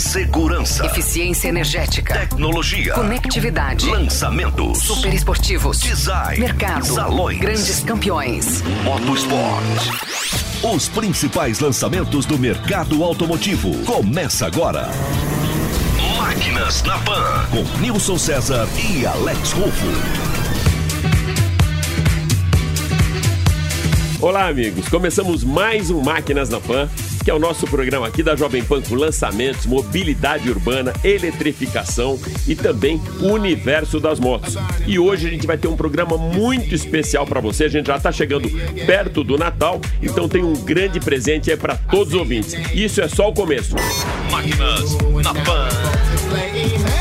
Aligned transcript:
Segurança. 0.00 0.86
Eficiência 0.86 1.48
energética. 1.48 2.14
Tecnologia. 2.14 2.94
Conectividade. 2.94 3.86
Lançamentos. 3.86 4.78
Super 4.78 5.12
esportivos. 5.12 5.78
Design. 5.78 6.40
Mercado. 6.40 6.86
Salões. 6.86 7.38
Grandes 7.38 7.80
campeões. 7.80 8.62
Motosport. 8.82 9.62
Os 10.62 10.88
principais 10.88 11.60
lançamentos 11.60 12.24
do 12.24 12.38
mercado 12.38 13.04
automotivo. 13.04 13.76
Começa 13.84 14.46
agora. 14.46 14.88
Máquinas 16.16 16.82
na 16.82 16.98
Pan. 17.00 17.46
Com 17.50 17.78
Nilson 17.80 18.16
César 18.16 18.66
e 18.82 19.04
Alex 19.04 19.52
Rufo. 19.52 20.30
Olá, 24.18 24.48
amigos. 24.48 24.88
Começamos 24.88 25.44
mais 25.44 25.90
um 25.90 26.02
Máquinas 26.02 26.48
na 26.48 26.60
Pan, 26.60 26.88
que 27.22 27.30
é 27.30 27.34
o 27.34 27.38
nosso 27.38 27.66
programa 27.66 28.06
aqui 28.06 28.22
da 28.22 28.34
Jovem 28.36 28.62
Pan 28.62 28.80
com 28.82 28.94
lançamentos, 28.94 29.66
mobilidade 29.66 30.48
urbana, 30.50 30.92
eletrificação 31.04 32.18
e 32.46 32.54
também 32.54 33.00
o 33.20 33.28
universo 33.28 34.00
das 34.00 34.18
motos. 34.18 34.56
E 34.86 34.98
hoje 34.98 35.28
a 35.28 35.30
gente 35.30 35.46
vai 35.46 35.58
ter 35.58 35.68
um 35.68 35.76
programa 35.76 36.16
muito 36.16 36.74
especial 36.74 37.26
para 37.26 37.40
você. 37.40 37.64
A 37.64 37.68
gente 37.68 37.86
já 37.86 37.96
está 37.96 38.10
chegando 38.10 38.48
perto 38.86 39.22
do 39.22 39.36
Natal, 39.36 39.80
então 40.02 40.28
tem 40.28 40.42
um 40.42 40.54
grande 40.54 41.00
presente 41.00 41.50
aí 41.50 41.56
para 41.56 41.76
todos 41.76 42.14
os 42.14 42.20
ouvintes. 42.20 42.54
Isso 42.74 43.00
é 43.00 43.08
só 43.08 43.28
o 43.28 43.32
começo. 43.32 43.74
Máquinas 44.30 44.96
na 45.22 45.34
Pan. 45.34 46.99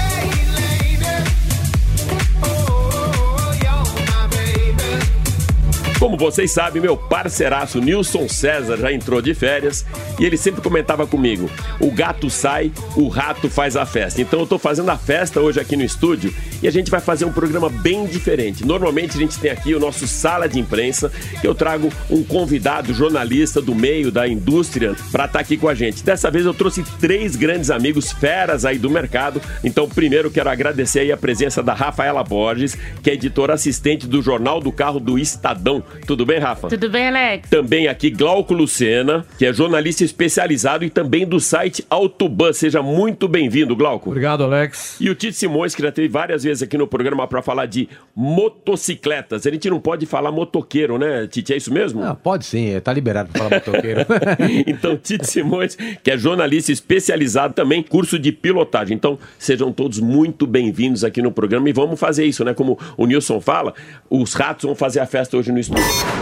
Como 5.99 6.15
vocês 6.15 6.49
sabem, 6.51 6.81
meu 6.81 6.95
parceiraço 6.95 7.81
Nilson 7.81 8.29
César 8.29 8.77
já 8.77 8.89
entrou 8.89 9.21
de 9.21 9.33
férias 9.33 9.85
e 10.17 10.23
ele 10.23 10.37
sempre 10.37 10.61
comentava 10.61 11.05
comigo: 11.05 11.51
o 11.77 11.91
gato 11.91 12.29
sai, 12.29 12.71
o 12.95 13.09
rato 13.09 13.49
faz 13.49 13.75
a 13.75 13.85
festa. 13.85 14.21
Então 14.21 14.39
eu 14.39 14.47
tô 14.47 14.57
fazendo 14.57 14.89
a 14.89 14.97
festa 14.97 15.41
hoje 15.41 15.59
aqui 15.59 15.75
no 15.75 15.83
estúdio 15.83 16.33
e 16.63 16.69
a 16.69 16.71
gente 16.71 16.89
vai 16.89 17.01
fazer 17.01 17.25
um 17.25 17.33
programa 17.33 17.69
bem 17.69 18.05
diferente. 18.05 18.65
Normalmente 18.65 19.17
a 19.17 19.19
gente 19.19 19.37
tem 19.37 19.51
aqui 19.51 19.75
o 19.75 19.79
nosso 19.79 20.07
sala 20.07 20.47
de 20.47 20.57
imprensa, 20.57 21.11
que 21.41 21.45
eu 21.45 21.53
trago 21.53 21.89
um 22.09 22.23
convidado 22.23 22.93
jornalista 22.93 23.61
do 23.61 23.75
meio 23.75 24.09
da 24.09 24.25
indústria 24.25 24.95
para 25.11 25.25
estar 25.25 25.39
aqui 25.41 25.57
com 25.57 25.67
a 25.67 25.75
gente. 25.75 26.01
Dessa 26.01 26.31
vez 26.31 26.45
eu 26.45 26.53
trouxe 26.53 26.81
três 26.99 27.35
grandes 27.35 27.69
amigos 27.69 28.09
feras 28.09 28.63
aí 28.63 28.77
do 28.77 28.89
mercado. 28.89 29.41
Então, 29.65 29.87
primeiro 29.87 30.31
quero 30.31 30.49
agradecer 30.49 30.99
aí 30.99 31.11
a 31.11 31.17
presença 31.17 31.61
da 31.61 31.73
Rafaela 31.73 32.23
Borges, 32.23 32.77
que 33.03 33.09
é 33.09 33.13
editora 33.13 33.53
assistente 33.53 34.07
do 34.07 34.21
Jornal 34.21 34.61
do 34.61 34.71
Carro 34.71 34.99
do 34.99 35.19
Estadão. 35.19 35.83
Tudo 36.05 36.25
bem, 36.25 36.39
Rafa? 36.39 36.67
Tudo 36.67 36.89
bem, 36.89 37.07
Alex? 37.07 37.49
Também 37.49 37.87
aqui 37.87 38.09
Glauco 38.09 38.53
Lucena, 38.53 39.25
que 39.37 39.45
é 39.45 39.53
jornalista 39.53 40.03
especializado 40.03 40.83
e 40.83 40.89
também 40.89 41.25
do 41.25 41.39
site 41.39 41.85
Autoban. 41.89 42.53
Seja 42.53 42.81
muito 42.81 43.27
bem-vindo, 43.27 43.75
Glauco. 43.75 44.09
Obrigado, 44.09 44.43
Alex. 44.43 44.97
E 44.99 45.09
o 45.09 45.15
Tite 45.15 45.35
Simões, 45.35 45.75
que 45.75 45.81
já 45.81 45.91
teve 45.91 46.07
várias 46.07 46.43
vezes 46.43 46.63
aqui 46.63 46.77
no 46.77 46.87
programa 46.87 47.27
para 47.27 47.41
falar 47.41 47.65
de 47.65 47.87
motocicletas. 48.15 49.45
A 49.45 49.51
gente 49.51 49.69
não 49.69 49.79
pode 49.79 50.05
falar 50.05 50.31
motoqueiro, 50.31 50.97
né, 50.97 51.27
Tite? 51.27 51.53
É 51.53 51.57
isso 51.57 51.73
mesmo? 51.73 52.03
Ah, 52.03 52.15
pode 52.15 52.45
sim, 52.45 52.79
tá 52.79 52.91
liberado 52.91 53.29
para 53.31 53.43
falar 53.43 53.55
motoqueiro. 53.55 54.01
então, 54.67 54.97
Tite 54.97 55.27
Simões, 55.27 55.75
que 55.75 56.11
é 56.11 56.17
jornalista 56.17 56.71
especializado 56.71 57.53
também, 57.53 57.81
curso 57.81 58.17
de 58.17 58.31
pilotagem. 58.31 58.95
Então, 58.95 59.17
sejam 59.37 59.71
todos 59.71 59.99
muito 59.99 60.45
bem-vindos 60.45 61.03
aqui 61.03 61.21
no 61.21 61.31
programa 61.31 61.69
e 61.69 61.73
vamos 61.73 61.99
fazer 61.99 62.25
isso, 62.25 62.43
né? 62.43 62.53
Como 62.53 62.77
o 62.97 63.05
Nilson 63.05 63.39
fala, 63.39 63.73
os 64.09 64.33
ratos 64.33 64.65
vão 64.65 64.75
fazer 64.75 64.99
a 64.99 65.05
festa 65.05 65.37
hoje 65.37 65.51
no 65.51 65.59
estúdio. 65.59 65.78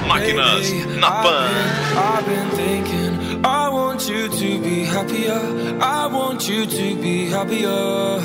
Máquinas 0.08 0.72
na 1.00 1.12
Pan. 1.22 1.50
I've 1.98 2.26
been 2.26 2.50
thinking, 2.52 3.46
I 3.46 3.70
want 3.70 4.08
you 4.10 4.30
to 4.30 4.62
be 4.62 4.84
happier. 4.84 5.40
I 5.82 6.08
want 6.08 6.48
you 6.50 6.66
to 6.66 6.96
be 7.02 7.30
happier. 7.30 8.20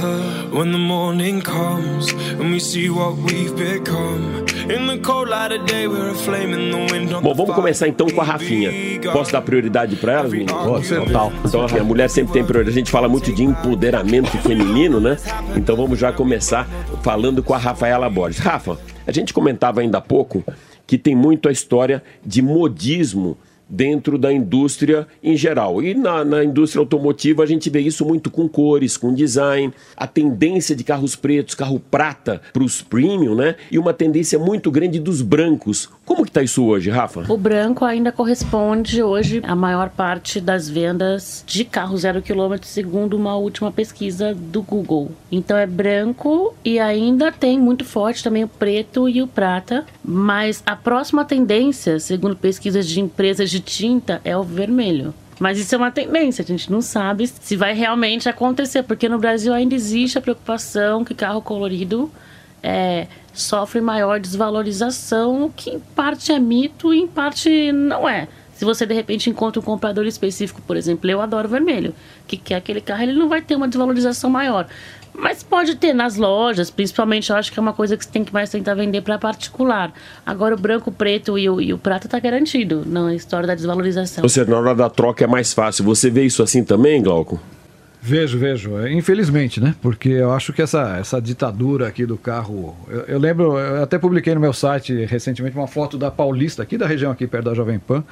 When 0.50 0.72
the 0.72 0.78
morning 0.78 1.41
comes 1.41 2.12
and 2.12 2.50
we 2.50 2.60
see 2.60 2.88
what 2.88 3.16
we've 3.16 3.54
become. 3.56 4.47
In 4.71 4.87
the 4.87 4.98
cold 4.98 5.28
light 5.28 5.50
of 5.53 5.66
day, 5.66 5.88
we're 5.88 6.10
a 6.10 6.15
flame 6.15 6.54
in 6.54 6.71
the 6.71 6.92
wind. 6.92 7.12
on 7.12 7.22
Bom, 7.22 7.34
vamos 7.34 7.54
começar 7.54 7.88
então 7.88 8.06
com 8.09 8.21
a 8.21 8.25
Rafinha. 8.25 8.71
Posso 9.12 9.32
dar 9.32 9.42
prioridade 9.42 9.97
para 9.97 10.12
elas, 10.12 10.32
menino? 10.32 10.54
Pode, 10.54 10.88
total. 10.88 11.32
Então, 11.44 11.66
a 11.66 11.84
mulher 11.84 12.09
sempre 12.09 12.32
tem 12.32 12.44
prioridade. 12.44 12.76
A 12.76 12.78
gente 12.78 12.91
fala 12.91 13.09
muito 13.09 13.32
de 13.32 13.42
empoderamento 13.42 14.37
feminino, 14.38 15.00
né? 15.00 15.16
Então 15.56 15.75
vamos 15.75 15.98
já 15.98 16.12
começar 16.12 16.69
falando 17.03 17.42
com 17.42 17.54
a 17.54 17.59
Rafaela 17.59 18.09
Borges. 18.09 18.38
Rafa, 18.38 18.78
a 19.06 19.10
gente 19.10 19.34
comentava 19.34 19.81
ainda 19.81 19.98
há 19.98 20.00
pouco 20.00 20.44
que 20.92 20.98
tem 20.98 21.16
muito 21.16 21.48
a 21.48 21.53
história 21.53 22.03
de 22.22 22.42
modismo 22.42 23.38
dentro 23.69 24.19
da 24.19 24.33
indústria 24.33 25.06
em 25.23 25.37
geral. 25.37 25.83
E 25.83 25.95
na, 25.95 26.25
na 26.25 26.45
indústria 26.45 26.81
automotiva 26.81 27.43
a 27.43 27.47
gente 27.47 27.71
vê 27.71 27.81
isso 27.81 28.05
muito 28.05 28.31
com 28.31 28.49
cores, 28.49 28.97
com 28.97 29.15
design, 29.15 29.73
a 29.97 30.06
tendência 30.06 30.77
de 30.77 30.84
carros 30.84 31.17
pretos, 31.17 31.55
carro 31.55 31.81
prata 31.91 32.41
para 32.53 32.62
os 32.62 32.83
premium, 32.83 33.34
né? 33.34 33.56
E 33.71 33.78
uma 33.78 33.95
tendência 33.95 34.39
muito 34.39 34.71
grande 34.71 34.99
dos 34.99 35.22
brancos. 35.22 35.89
Como 36.05 36.25
que 36.25 36.31
tá 36.31 36.43
isso 36.43 36.65
hoje, 36.65 36.91
Rafa? 36.91 37.25
O 37.33 37.37
branco 37.37 37.84
ainda 37.84 38.12
corresponde 38.12 39.03
hoje 39.03 39.41
à 39.45 39.56
maior 39.56 39.89
parte 39.89 40.41
das 40.41 40.69
vendas 40.69 41.43
de 41.47 41.65
carro 41.65 41.97
zero 41.97 42.21
quilômetro, 42.21 42.67
segundo 42.67 43.17
uma 43.17 43.37
última 43.37 43.72
pesquisa 43.72 44.34
do 44.34 44.61
Google. 44.62 45.12
Então 45.31 45.56
é 45.56 45.67
branco 45.67 46.55
e 46.65 46.78
ainda 46.78 47.33
tem 47.33 47.59
muito 47.59 47.84
forte 47.84 48.22
também 48.22 48.45
o 48.45 48.49
preto 48.49 49.09
e 49.09 49.22
o 49.22 49.27
prata. 49.27 49.87
Mas 50.05 50.62
a 50.67 50.77
próxima 50.77 51.25
tendência, 51.25 51.99
segundo 51.99 52.37
pesquisas 52.37 52.87
de 52.87 53.01
empresas 53.01 53.51
de 53.51 53.62
tinta, 53.62 54.21
é 54.25 54.37
o 54.37 54.43
vermelho. 54.43 55.15
Mas 55.41 55.59
isso 55.59 55.75
é 55.75 55.78
uma 55.78 55.91
tendência, 55.91 56.43
a 56.43 56.47
gente 56.47 56.71
não 56.71 56.81
sabe 56.81 57.27
se 57.27 57.56
vai 57.56 57.75
realmente 57.75 58.28
acontecer, 58.28 58.83
porque 58.83 59.09
no 59.09 59.19
Brasil 59.19 59.53
ainda 59.53 59.75
existe 59.75 60.19
a 60.19 60.21
preocupação 60.21 61.05
que 61.05 61.15
carro 61.15 61.43
colorido 61.43 62.11
é, 62.62 63.09
sofre 63.33 63.81
maior 63.81 64.21
desvalorização, 64.21 65.53
que 65.55 65.71
em 65.71 65.81
parte 65.81 66.31
é 66.31 66.39
mito 66.39 66.93
e 66.95 67.01
em 67.01 67.09
parte 67.09 67.72
não 67.72 68.09
é. 68.09 68.28
Se 68.55 68.65
você 68.65 68.87
de 68.87 68.95
repente 68.95 69.28
encontra 69.28 69.59
um 69.59 69.65
comprador 69.65 70.06
específico, 70.06 70.62
por 70.62 70.77
exemplo, 70.77 71.11
eu 71.11 71.21
adoro 71.21 71.49
vermelho, 71.49 71.93
que 72.28 72.37
quer 72.37 72.55
aquele 72.55 72.81
carro, 72.81 73.03
ele 73.03 73.15
não 73.15 73.28
vai 73.28 73.43
ter 73.43 73.56
uma 73.56 73.67
desvalorização 73.67 74.31
maior. 74.31 74.69
Mas 75.15 75.43
pode 75.43 75.77
ter 75.77 75.93
nas 75.93 76.17
lojas, 76.17 76.71
principalmente 76.71 77.31
eu 77.31 77.37
acho 77.37 77.53
que 77.53 77.59
é 77.59 77.62
uma 77.62 77.75
coisa 77.75 77.97
que 77.97 78.05
você 78.05 78.11
tem 78.11 78.25
que 78.25 78.33
mais 78.33 78.50
tentar 78.50 78.75
vender 78.75 79.03
para 79.03 79.19
particular. 79.19 79.93
Agora 80.25 80.55
o 80.55 80.59
branco, 80.59 80.91
o 80.91 80.93
preto 80.93 81.39
e 81.39 81.49
o, 81.49 81.61
e 81.61 81.73
o 81.73 81.78
prata 81.78 82.09
tá 82.09 82.19
garantido 82.19 82.83
na 82.87 83.15
história 83.15 83.47
da 83.47 83.55
desvalorização. 83.55 84.22
Ou 84.22 84.28
seja, 84.28 84.51
na 84.51 84.59
hora 84.59 84.75
da 84.75 84.89
troca 84.89 85.25
é 85.25 85.27
mais 85.27 85.53
fácil. 85.53 85.84
Você 85.84 86.09
vê 86.11 86.25
isso 86.25 86.43
assim 86.43 86.65
também, 86.65 87.03
Glauco? 87.03 87.39
Vejo, 88.05 88.37
vejo. 88.37 88.77
É, 88.78 88.93
Infelizmente, 88.93 89.61
né? 89.61 89.77
Porque 89.81 90.09
eu 90.09 90.33
acho 90.33 90.53
que 90.53 90.61
essa, 90.61 90.97
essa 90.99 91.22
ditadura 91.22 91.87
aqui 91.87 92.05
do 92.05 92.17
carro. 92.17 92.75
Eu, 92.89 93.01
eu 93.03 93.19
lembro, 93.19 93.56
eu 93.56 93.83
até 93.84 93.97
publiquei 93.97 94.34
no 94.34 94.41
meu 94.41 94.53
site 94.53 95.05
recentemente 95.05 95.56
uma 95.56 95.69
foto 95.69 95.97
da 95.97 96.11
Paulista, 96.11 96.65
aqui 96.65 96.77
da 96.77 96.87
região, 96.87 97.12
aqui 97.12 97.28
perto 97.28 97.45
da 97.45 97.55
Jovem 97.55 97.78
Pan, 97.78 98.03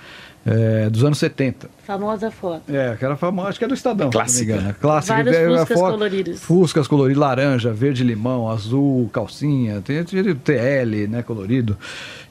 é, 0.47 0.89
dos 0.89 1.05
anos 1.05 1.19
70. 1.19 1.69
Famosa 1.87 2.31
foto. 2.31 2.62
É, 2.73 2.93
aquela 2.93 3.17
famosa, 3.17 3.49
acho 3.51 3.59
que 3.59 3.65
é 3.65 3.69
do 3.69 3.75
Estadão, 3.75 4.11
Clássica. 4.11 4.39
se 4.39 4.47
não 4.47 4.55
me 4.55 4.61
engano. 4.61 4.71
É 4.71 4.81
Clássica. 4.81 5.15
Vários 5.16 5.37
É, 5.37 5.45
a 5.47 5.48
fuscas 5.59 5.78
foto- 5.78 5.92
coloridos. 5.92 6.41
Fuscas 6.41 6.89
coloridos, 6.89 7.21
laranja, 7.21 7.72
verde 7.72 8.03
limão, 8.04 8.48
azul, 8.48 9.09
calcinha, 9.13 9.81
tem, 9.83 10.03
tem 10.04 10.34
TL, 10.34 11.07
né, 11.09 11.22
colorido. 11.22 11.77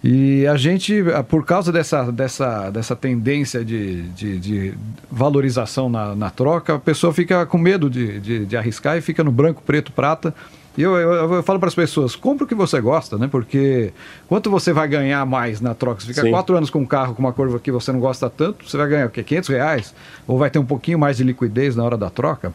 E 0.04 0.48
a 0.48 0.56
gente, 0.56 1.04
por 1.28 1.46
causa 1.46 1.72
dessa, 1.72 2.10
dessa, 2.12 2.70
dessa 2.70 2.96
tendência 2.96 3.64
de, 3.66 4.04
de, 4.10 4.40
de 4.40 4.74
valorização 5.12 5.90
na, 5.90 6.16
na 6.16 6.30
troca, 6.30 6.76
a 6.76 6.80
pessoa 6.80 7.14
fica 7.14 7.46
com 7.46 7.58
medo 7.58 7.90
de, 7.90 8.20
de, 8.20 8.46
de 8.46 8.58
arriscar 8.58 8.98
e 8.98 9.02
fica 9.02 9.24
no 9.24 9.32
branco, 9.32 9.62
preto, 9.66 9.92
prata. 9.92 10.34
E 10.80 10.82
eu, 10.82 10.96
eu, 10.96 11.34
eu 11.34 11.44
falo 11.44 11.60
para 11.60 11.68
as 11.68 11.76
pessoas, 11.76 12.16
compra 12.16 12.46
o 12.46 12.48
que 12.48 12.56
você 12.56 12.80
gosta, 12.80 13.18
né? 13.18 13.28
Porque 13.30 13.92
quanto 14.30 14.50
você 14.50 14.72
vai 14.72 14.88
ganhar 14.88 15.26
mais 15.26 15.60
na 15.60 15.74
troca? 15.74 16.00
Se 16.00 16.08
ficar 16.08 16.22
Sim. 16.22 16.32
quatro 16.32 16.56
anos 16.56 16.70
com 16.70 16.80
um 16.80 16.86
carro 16.86 17.14
com 17.14 17.22
uma 17.22 17.34
curva 17.34 17.60
que 17.60 17.70
você 17.70 17.92
não 17.92 18.00
gosta 18.00 18.30
tanto, 18.30 18.64
você 18.66 18.78
vai 18.78 18.88
ganhar 18.88 19.08
o 19.08 19.10
quê? 19.10 19.22
500 19.22 19.50
reais? 19.50 19.94
Ou 20.26 20.38
vai 20.38 20.50
ter 20.50 20.58
um 20.58 20.64
pouquinho 20.66 20.98
mais 20.98 21.18
de 21.18 21.26
liquidez 21.26 21.76
na 21.76 21.84
hora 21.84 21.98
da 21.98 22.10
troca? 22.10 22.54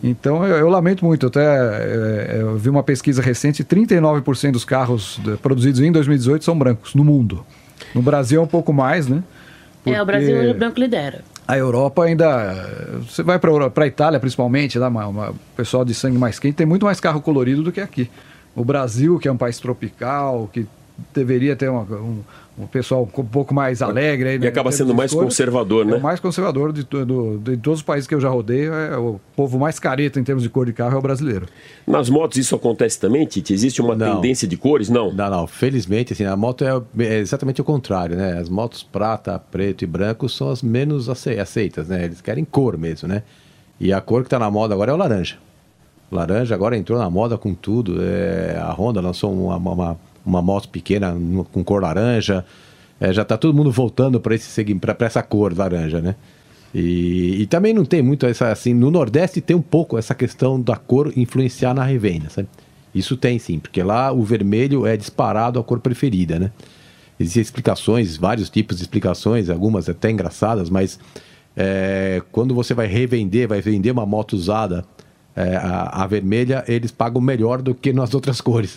Então 0.00 0.46
eu, 0.46 0.56
eu 0.58 0.68
lamento 0.68 1.04
muito, 1.04 1.26
até 1.26 1.40
é, 1.44 2.36
eu 2.42 2.56
vi 2.56 2.68
uma 2.70 2.84
pesquisa 2.84 3.20
recente, 3.20 3.64
39% 3.64 4.52
dos 4.52 4.64
carros 4.64 5.18
de- 5.24 5.36
produzidos 5.38 5.80
em 5.80 5.90
2018 5.90 6.44
são 6.44 6.56
brancos 6.56 6.94
no 6.94 7.02
mundo. 7.02 7.44
No 7.92 8.00
Brasil 8.02 8.40
é 8.40 8.44
um 8.44 8.46
pouco 8.46 8.72
mais, 8.72 9.08
né? 9.08 9.20
É, 9.84 10.00
o 10.00 10.06
Brasil 10.06 10.32
Porque- 10.36 10.50
o 10.50 10.54
branco 10.54 10.78
lidera. 10.78 11.22
A 11.48 11.56
Europa 11.56 12.04
ainda. 12.04 12.54
Você 13.08 13.22
vai 13.22 13.38
para 13.38 13.84
a 13.84 13.86
Itália, 13.86 14.20
principalmente, 14.20 14.78
lá, 14.78 14.88
uma, 14.88 15.34
pessoal 15.56 15.82
de 15.82 15.94
sangue 15.94 16.18
mais 16.18 16.38
quente 16.38 16.56
tem 16.56 16.66
muito 16.66 16.84
mais 16.84 17.00
carro 17.00 17.22
colorido 17.22 17.62
do 17.62 17.72
que 17.72 17.80
aqui. 17.80 18.10
O 18.54 18.62
Brasil, 18.62 19.18
que 19.18 19.26
é 19.26 19.32
um 19.32 19.36
país 19.36 19.58
tropical, 19.58 20.50
que 20.52 20.66
deveria 21.14 21.54
ter 21.54 21.68
uma, 21.68 21.82
um, 21.82 22.22
um 22.58 22.66
pessoal 22.66 23.02
um 23.16 23.24
pouco 23.24 23.54
mais 23.54 23.80
alegre. 23.80 24.30
Aí, 24.30 24.38
e 24.38 24.46
acaba 24.46 24.72
sendo 24.72 24.94
mais 24.94 25.10
escolha, 25.10 25.26
conservador, 25.26 25.84
né? 25.84 25.94
É 25.94 25.96
o 25.96 26.02
mais 26.02 26.18
conservador 26.18 26.72
de, 26.72 26.82
do, 26.82 27.38
de 27.38 27.56
todos 27.56 27.80
os 27.80 27.84
países 27.84 28.06
que 28.06 28.14
eu 28.14 28.20
já 28.20 28.28
rodei. 28.28 28.66
É 28.66 28.96
o 28.96 29.20
povo 29.36 29.58
mais 29.58 29.78
careta 29.78 30.18
em 30.18 30.24
termos 30.24 30.42
de 30.42 30.50
cor 30.50 30.66
de 30.66 30.72
carro 30.72 30.96
é 30.96 30.98
o 30.98 31.02
brasileiro. 31.02 31.46
Nas 31.86 32.10
motos 32.10 32.38
isso 32.38 32.54
acontece 32.54 32.98
também, 32.98 33.24
Tite? 33.26 33.52
Existe 33.52 33.80
uma 33.80 33.94
não. 33.94 34.16
tendência 34.16 34.48
de 34.48 34.56
cores? 34.56 34.88
Não. 34.88 35.12
Não, 35.12 35.30
não. 35.30 35.46
Felizmente, 35.46 36.12
assim, 36.12 36.24
a 36.24 36.36
moto 36.36 36.64
é, 36.64 37.04
é, 37.04 37.18
exatamente 37.18 37.60
o 37.60 37.64
contrário, 37.64 38.16
né? 38.16 38.38
As 38.38 38.48
motos 38.48 38.82
prata, 38.82 39.38
preto 39.38 39.82
e 39.84 39.86
branco 39.86 40.28
são 40.28 40.50
as 40.50 40.62
menos 40.62 41.08
aceitas, 41.08 41.88
né? 41.88 42.04
Eles 42.04 42.20
querem 42.20 42.44
cor 42.44 42.76
mesmo, 42.76 43.08
né? 43.08 43.22
E 43.80 43.92
a 43.92 44.00
cor 44.00 44.22
que 44.22 44.26
está 44.26 44.38
na 44.38 44.50
moda 44.50 44.74
agora 44.74 44.90
é 44.90 44.94
o 44.94 44.96
laranja. 44.96 45.36
Laranja 46.10 46.54
agora 46.54 46.76
entrou 46.76 46.98
na 46.98 47.08
moda 47.10 47.36
com 47.36 47.54
tudo. 47.54 48.02
É, 48.02 48.58
a 48.58 48.72
Honda 48.72 49.00
lançou 49.00 49.32
uma, 49.32 49.56
uma, 49.56 49.72
uma 49.72 50.00
moto 50.24 50.68
pequena 50.68 51.16
com 51.52 51.64
cor 51.64 51.82
laranja. 51.82 52.44
É, 53.00 53.12
já 53.12 53.22
está 53.22 53.36
todo 53.36 53.54
mundo 53.54 53.70
voltando 53.70 54.20
para 54.20 54.34
essa 55.06 55.22
cor 55.22 55.56
laranja, 55.56 56.00
né? 56.00 56.16
E, 56.74 57.40
e, 57.40 57.46
também 57.46 57.72
não 57.72 57.84
tem 57.84 58.02
muito 58.02 58.26
essa 58.26 58.50
assim 58.50 58.74
no 58.74 58.90
Nordeste 58.90 59.40
tem 59.40 59.56
um 59.56 59.62
pouco 59.62 59.96
essa 59.96 60.14
questão 60.14 60.60
da 60.60 60.76
cor 60.76 61.10
influenciar 61.16 61.72
na 61.72 61.82
revenda, 61.82 62.28
sabe? 62.28 62.48
Isso 62.94 63.16
tem 63.16 63.38
sim, 63.38 63.58
porque 63.58 63.82
lá 63.82 64.12
o 64.12 64.22
vermelho 64.22 64.86
é 64.86 64.96
disparado 64.96 65.58
a 65.58 65.64
cor 65.64 65.80
preferida, 65.80 66.38
né? 66.38 66.50
Existem 67.18 67.42
explicações, 67.42 68.16
vários 68.16 68.50
tipos 68.50 68.76
de 68.76 68.82
explicações, 68.82 69.48
algumas 69.48 69.88
até 69.88 70.10
engraçadas, 70.10 70.68
mas 70.68 70.98
é, 71.56 72.22
quando 72.30 72.54
você 72.54 72.74
vai 72.74 72.86
revender, 72.86 73.48
vai 73.48 73.60
vender 73.60 73.90
uma 73.90 74.06
moto 74.06 74.34
usada 74.34 74.84
é, 75.38 75.56
a, 75.56 76.02
a, 76.02 76.06
vermelha 76.08 76.64
eles 76.66 76.90
pagam 76.90 77.20
melhor 77.20 77.62
do 77.62 77.72
que 77.72 77.92
nas 77.92 78.12
outras 78.12 78.40
cores. 78.40 78.76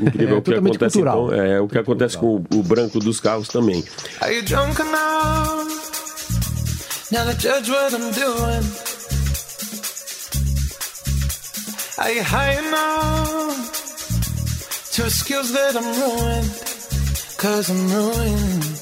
Incrível 0.00 0.36
é, 0.36 0.38
o 0.38 0.42
que 0.42 0.54
acontece 0.54 0.94
cultural. 0.94 1.26
Então, 1.26 1.44
é 1.44 1.60
o 1.60 1.68
que 1.68 1.78
acontece 1.78 2.16
com 2.16 2.36
o, 2.36 2.44
o, 2.54 2.62
branco 2.62 2.98
dos 2.98 3.20
carros 3.20 3.48
também. 3.48 3.84
Are 4.22 4.34
you 4.34 4.42
drunk 4.42 4.80
enough 4.80 5.68
now 7.12 7.26
to 7.26 7.32
judge 7.38 7.70
what 7.70 7.94
I'm 7.94 8.10
doing? 8.12 8.64
Are 11.98 12.10
you 12.10 12.22
high 12.22 12.58
enough 12.58 13.70
to 14.92 15.10
skills 15.10 15.52
that 15.52 15.76
I'm 15.76 15.92
ruined? 16.00 16.77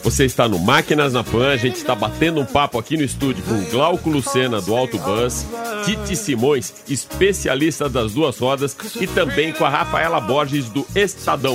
Você 0.02 0.24
está 0.24 0.48
no 0.48 0.58
Máquinas 0.58 1.12
na 1.12 1.22
Pan, 1.22 1.50
a 1.50 1.58
gente 1.58 1.76
está 1.76 1.94
batendo 1.94 2.40
um 2.40 2.46
papo 2.46 2.78
aqui 2.78 2.96
no 2.96 3.02
estúdio 3.02 3.44
com 3.44 3.62
Glauco 3.70 4.08
Lucena 4.08 4.62
do 4.62 4.74
Auto 4.74 4.96
Bus, 4.96 5.44
Titi 5.84 6.16
Simões, 6.16 6.72
especialista 6.88 7.86
das 7.86 8.14
duas 8.14 8.38
rodas, 8.38 8.74
e 8.98 9.06
também 9.06 9.52
com 9.52 9.62
a 9.62 9.68
Rafaela 9.68 10.20
Borges 10.20 10.70
do 10.70 10.86
Estadão. 10.94 11.54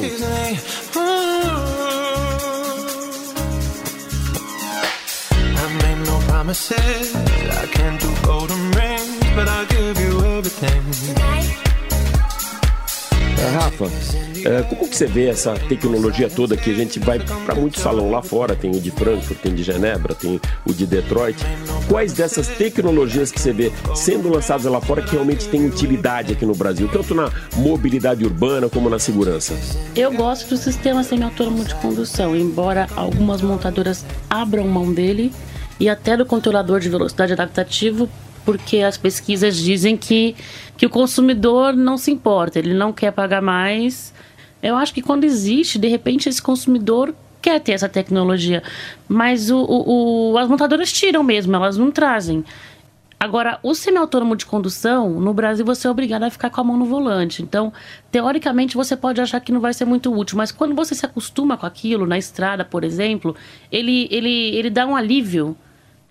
É, 13.40 13.50
Rafa, 13.56 14.31
como 14.70 14.88
que 14.88 14.96
você 14.96 15.06
vê 15.06 15.28
essa 15.28 15.54
tecnologia 15.54 16.30
toda 16.30 16.58
que 16.58 16.72
a 16.72 16.74
gente 16.74 17.00
vai 17.00 17.20
para 17.46 17.56
muito 17.56 17.80
salão 17.80 18.10
lá 18.12 18.22
fora, 18.22 18.56
tem 18.56 18.72
o 18.72 18.80
de 18.80 18.92
Frankfurt, 18.92 19.40
tem 19.40 19.54
de 19.54 19.64
Genebra, 19.64 20.16
tem 20.16 20.40
o 20.66 20.74
de 20.74 20.86
Detroit. 20.86 21.38
Quais 21.88 22.14
dessas 22.14 22.48
tecnologias 22.48 23.32
que 23.32 23.40
você 23.40 23.54
vê 23.54 23.72
sendo 23.96 24.30
lançadas 24.30 24.66
lá 24.66 24.82
fora 24.82 25.02
que 25.02 25.12
realmente 25.12 25.48
tem 25.48 25.66
utilidade 25.66 26.34
aqui 26.34 26.46
no 26.46 26.56
Brasil, 26.56 26.90
tanto 26.92 27.14
na 27.14 27.32
mobilidade 27.56 28.24
urbana 28.24 28.70
como 28.70 28.90
na 28.90 29.00
segurança? 29.00 29.54
Eu 29.96 30.12
gosto 30.12 30.50
do 30.50 30.58
sistema 30.58 31.04
semi-autônomo 31.04 31.64
de 31.64 31.76
condução, 31.76 32.36
embora 32.36 32.88
algumas 32.96 33.42
montadoras 33.42 34.06
abram 34.30 34.68
mão 34.68 34.94
dele 34.94 35.32
e 35.80 35.90
até 35.90 36.16
do 36.16 36.26
controlador 36.26 36.80
de 36.80 36.90
velocidade 36.90 37.34
adaptativo 37.34 38.10
porque 38.46 38.80
as 38.80 38.98
pesquisas 38.98 39.56
dizem 39.56 39.96
que, 39.96 40.36
que 40.78 40.86
o 40.86 40.90
consumidor 40.90 41.74
não 41.74 41.98
se 41.98 42.12
importa, 42.12 42.60
ele 42.60 42.74
não 42.74 42.92
quer 42.92 43.12
pagar 43.12 43.42
mais. 43.42 44.14
Eu 44.62 44.76
acho 44.76 44.94
que 44.94 45.02
quando 45.02 45.24
existe, 45.24 45.80
de 45.80 45.88
repente, 45.88 46.30
esse 46.30 46.42
consumidor 46.42 47.14
quer 47.42 47.60
ter 47.60 47.72
essa 47.72 47.90
tecnologia, 47.90 48.62
mas 49.08 49.50
o, 49.50 49.58
o, 49.58 50.32
o 50.32 50.38
as 50.38 50.48
montadoras 50.48 50.92
tiram 50.92 51.24
mesmo, 51.24 51.56
elas 51.56 51.78
não 51.78 51.90
trazem. 51.90 52.46
Agora, 53.20 53.60
o 53.62 53.76
semi-autônomo 53.76 54.36
de 54.36 54.48
condução, 54.48 55.20
no 55.20 55.32
Brasil 55.32 55.64
você 55.64 55.88
é 55.88 55.92
obrigado 55.92 56.24
a 56.24 56.30
ficar 56.32 56.50
com 56.50 56.60
a 56.62 56.64
mão 56.64 56.76
no 56.76 56.86
volante. 56.86 57.44
Então, 57.44 57.72
teoricamente, 58.12 58.76
você 58.76 58.98
pode 58.98 59.22
achar 59.22 59.40
que 59.40 59.52
não 59.52 59.60
vai 59.62 59.74
ser 59.74 59.86
muito 59.86 60.12
útil, 60.12 60.38
mas 60.38 60.52
quando 60.52 60.74
você 60.74 60.96
se 60.96 61.06
acostuma 61.06 61.56
com 61.56 61.68
aquilo, 61.68 62.08
na 62.08 62.18
estrada, 62.18 62.66
por 62.66 62.84
exemplo, 62.84 63.36
ele, 63.72 64.08
ele, 64.10 64.56
ele 64.56 64.70
dá 64.70 64.88
um 64.88 64.96
alívio 64.96 65.56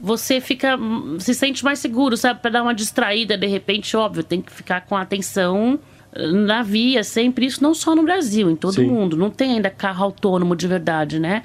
você 0.03 0.41
fica 0.41 0.79
se 1.19 1.35
sente 1.35 1.63
mais 1.63 1.79
seguro, 1.79 2.17
sabe? 2.17 2.41
Para 2.41 2.53
dar 2.53 2.63
uma 2.63 2.75
distraída, 2.75 3.37
de 3.37 3.47
repente, 3.47 3.95
óbvio, 3.95 4.25
tem 4.25 4.41
que 4.41 4.51
ficar 4.51 4.81
com 4.87 4.97
atenção 4.97 5.79
na 6.17 6.63
via, 6.63 7.05
sempre 7.05 7.47
isso, 7.47 7.63
não 7.63 7.75
só 7.75 7.95
no 7.95 8.03
Brasil, 8.03 8.51
em 8.51 8.57
todo 8.57 8.83
mundo. 8.83 9.17
Não 9.17 9.31
tem 9.31 9.53
ainda 9.53 9.71
carro 9.71 10.05
autônomo 10.05 10.57
de 10.57 10.67
verdade, 10.67 11.19
né? 11.19 11.43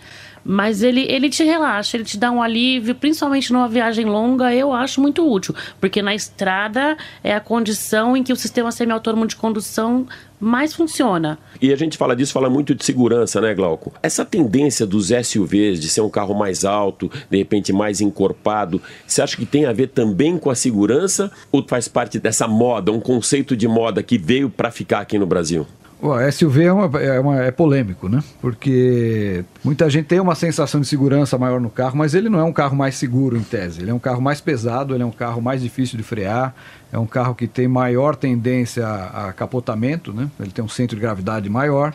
Mas 0.47 0.83
ele, 0.83 1.01
ele 1.09 1.27
te 1.27 1.43
relaxa, 1.43 1.97
ele 1.97 2.03
te 2.03 2.19
dá 2.19 2.29
um 2.29 2.39
alívio, 2.39 2.93
principalmente 2.93 3.51
numa 3.51 3.67
viagem 3.67 4.05
longa, 4.05 4.53
eu 4.53 4.71
acho 4.71 5.01
muito 5.01 5.27
útil. 5.27 5.55
Porque 5.81 6.03
na 6.03 6.13
estrada 6.13 6.95
é 7.23 7.33
a 7.33 7.39
condição 7.39 8.15
em 8.15 8.21
que 8.21 8.31
o 8.31 8.35
sistema 8.35 8.71
semi-autônomo 8.71 9.25
de 9.25 9.35
condução 9.35 10.05
mais 10.39 10.73
funciona. 10.73 11.39
E 11.59 11.73
a 11.73 11.75
gente 11.75 11.97
fala 11.97 12.15
disso, 12.15 12.31
fala 12.31 12.49
muito 12.49 12.75
de 12.75 12.85
segurança, 12.85 13.41
né, 13.41 13.55
Glauco? 13.55 13.91
Essa 14.03 14.23
tendência 14.23 14.85
dos 14.85 15.07
SUVs 15.07 15.79
de 15.79 15.89
ser 15.89 16.01
um 16.01 16.09
carro 16.09 16.35
mais 16.35 16.63
alto, 16.63 17.09
de 17.29 17.37
repente 17.37 17.73
mais 17.73 17.99
encorpado, 17.99 18.79
você 19.07 19.23
acha 19.23 19.35
que 19.35 19.45
tem 19.45 19.65
a 19.65 19.73
ver 19.73 19.87
também 19.87 20.37
com 20.37 20.51
a 20.51 20.55
segurança 20.55 21.31
ou 21.51 21.65
faz 21.67 21.87
parte 21.87 22.19
dessa 22.19 22.47
moda, 22.47 22.91
um 22.91 22.99
conceito 22.99 23.57
de 23.57 23.67
moda 23.67 24.03
que 24.03 24.17
veio 24.17 24.47
para 24.47 24.69
ficar 24.69 24.99
aqui 24.99 25.17
no 25.17 25.25
Brasil? 25.25 25.65
O 26.01 26.31
SUV 26.31 26.65
é, 26.65 26.73
uma, 26.73 27.01
é, 27.01 27.19
uma, 27.19 27.43
é, 27.43 27.51
polêmico, 27.51 28.09
né? 28.09 28.21
Porque 28.41 29.43
muita 29.63 29.89
gente 29.89 30.05
tem 30.05 30.19
uma 30.19 30.35
sensação 30.35 30.81
de 30.81 30.87
segurança 30.87 31.37
maior 31.37 31.59
no 31.59 31.69
carro, 31.69 31.97
mas 31.97 32.13
ele 32.13 32.29
não 32.29 32.39
é 32.39 32.43
um 32.43 32.51
carro 32.51 32.75
mais 32.75 32.95
seguro 32.95 33.37
em 33.37 33.41
tese. 33.41 33.81
Ele 33.81 33.91
é 33.91 33.93
um 33.93 33.99
carro 33.99 34.21
mais 34.21 34.41
pesado, 34.41 34.93
ele 34.93 35.03
é 35.03 35.05
um 35.05 35.11
carro 35.11 35.41
mais 35.41 35.61
difícil 35.61 35.97
de 35.97 36.03
frear, 36.03 36.53
é 36.91 36.99
um 36.99 37.07
carro 37.07 37.33
que 37.33 37.47
tem 37.47 37.67
maior 37.67 38.15
tendência 38.15 38.85
a, 38.85 39.29
a 39.29 39.33
capotamento, 39.33 40.13
né? 40.13 40.29
Ele 40.39 40.51
tem 40.51 40.63
um 40.63 40.69
centro 40.69 40.95
de 40.95 41.01
gravidade 41.01 41.49
maior. 41.49 41.93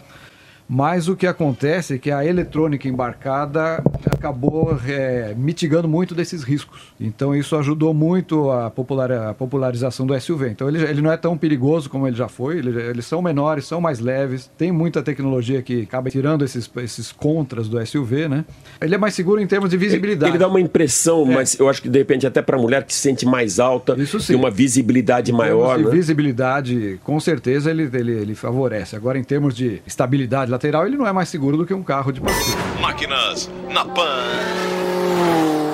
Mas 0.73 1.09
o 1.09 1.17
que 1.17 1.27
acontece 1.27 1.95
é 1.95 1.99
que 1.99 2.13
a 2.13 2.25
eletrônica 2.25 2.87
embarcada 2.87 3.83
acabou 4.09 4.79
é, 4.87 5.35
mitigando 5.37 5.89
muito 5.89 6.15
desses 6.15 6.45
riscos. 6.45 6.93
Então 7.01 7.35
isso 7.35 7.57
ajudou 7.57 7.93
muito 7.93 8.53
a, 8.53 8.71
popular, 8.71 9.11
a 9.11 9.35
popularização 9.35 10.07
do 10.07 10.19
SUV. 10.21 10.51
Então 10.51 10.69
ele, 10.69 10.81
ele, 10.81 11.03
não 11.03 11.11
é 11.11 11.17
tão 11.17 11.37
perigoso 11.37 11.91
como 11.91 12.07
ele 12.07 12.15
já 12.15 12.29
foi, 12.29 12.59
ele, 12.59 12.81
eles 12.83 13.05
são 13.05 13.21
menores, 13.21 13.65
são 13.65 13.81
mais 13.81 13.99
leves, 13.99 14.49
tem 14.57 14.71
muita 14.71 15.03
tecnologia 15.03 15.61
que 15.61 15.83
acaba 15.83 16.09
tirando 16.09 16.45
esses, 16.45 16.71
esses 16.77 17.11
contras 17.11 17.69
do 17.69 17.85
SUV, 17.85 18.29
né? 18.29 18.45
Ele 18.81 18.95
é 18.95 18.99
mais 18.99 19.15
seguro 19.15 19.41
em 19.41 19.49
termos 19.49 19.71
de 19.71 19.77
visibilidade. 19.77 20.31
Ele, 20.31 20.37
ele 20.37 20.39
dá 20.39 20.47
uma 20.47 20.61
impressão, 20.61 21.29
é. 21.33 21.35
mas 21.35 21.59
eu 21.59 21.69
acho 21.69 21.83
que 21.83 21.89
de 21.89 21.99
repente 21.99 22.29
até 22.29 22.41
para 22.41 22.57
a 22.57 22.61
mulher 22.61 22.85
que 22.85 22.95
se 22.95 23.01
sente 23.01 23.27
mais 23.27 23.59
alta, 23.59 24.01
isso 24.01 24.21
sim. 24.21 24.35
tem 24.35 24.37
uma 24.37 24.53
visibilidade 24.53 25.33
em 25.33 25.35
maior. 25.35 25.79
Né? 25.81 25.91
visibilidade, 25.91 27.01
com 27.03 27.19
certeza 27.19 27.73
ele, 27.73 27.91
ele, 27.93 28.13
ele 28.13 28.35
favorece. 28.37 28.95
Agora 28.95 29.19
em 29.19 29.25
termos 29.25 29.53
de 29.53 29.83
estabilidade 29.85 30.49
lateral, 30.61 30.87
ele 30.87 30.97
não 30.97 31.07
é 31.07 31.13
mais 31.13 31.31
seguro 31.31 31.57
do 31.57 31.65
que 31.65 31.73
um 31.73 31.83
carro 31.83 32.13
de 32.13 32.21
passeio. 32.21 32.59
Máquinas 32.81 33.51
na 33.71 33.85
Pan. 33.87 35.70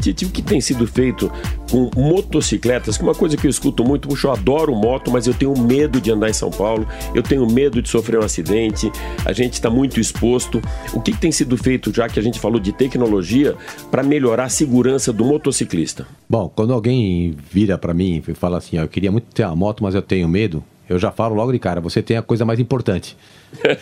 O 0.00 0.30
que 0.30 0.42
tem 0.42 0.60
sido 0.60 0.86
feito 0.86 1.30
com 1.70 1.90
motocicletas, 1.94 2.96
que 2.96 3.02
é 3.02 3.06
uma 3.06 3.14
coisa 3.14 3.36
que 3.36 3.46
eu 3.46 3.50
escuto 3.50 3.84
muito, 3.84 4.08
puxa, 4.08 4.28
eu 4.28 4.32
adoro 4.32 4.74
moto, 4.74 5.10
mas 5.10 5.26
eu 5.26 5.34
tenho 5.34 5.56
medo 5.58 6.00
de 6.00 6.10
andar 6.10 6.30
em 6.30 6.32
São 6.32 6.50
Paulo, 6.50 6.86
eu 7.14 7.22
tenho 7.22 7.46
medo 7.46 7.82
de 7.82 7.88
sofrer 7.88 8.18
um 8.18 8.24
acidente, 8.24 8.90
a 9.24 9.32
gente 9.32 9.54
está 9.54 9.68
muito 9.68 10.00
exposto. 10.00 10.60
O 10.94 11.00
que, 11.00 11.12
tem 11.12 11.30
sido 11.30 11.56
feito, 11.56 11.94
já 11.94 12.08
que 12.08 12.18
a 12.18 12.22
gente 12.22 12.40
falou 12.40 12.58
de 12.58 12.72
tecnologia, 12.72 13.54
para 13.90 14.02
melhorar 14.02 14.44
a 14.44 14.48
segurança 14.48 15.12
do 15.12 15.24
motociclista? 15.24 16.06
Bom, 16.28 16.50
quando 16.54 16.72
alguém 16.72 17.36
vira 17.50 17.76
para 17.76 17.92
mim 17.92 18.22
e 18.26 18.34
fala 18.34 18.58
assim, 18.58 18.78
ó, 18.78 18.82
eu 18.82 18.88
queria 18.88 19.12
muito 19.12 19.26
ter 19.34 19.44
uma 19.44 19.54
moto, 19.54 19.82
mas 19.82 19.94
eu 19.94 20.02
tenho 20.02 20.28
medo, 20.28 20.64
eu 20.88 20.98
já 20.98 21.12
falo 21.12 21.34
logo 21.34 21.52
de 21.52 21.58
cara, 21.58 21.80
você 21.80 22.02
tem 22.02 22.16
a 22.16 22.22
coisa 22.22 22.44
mais 22.44 22.58
importante. 22.58 23.16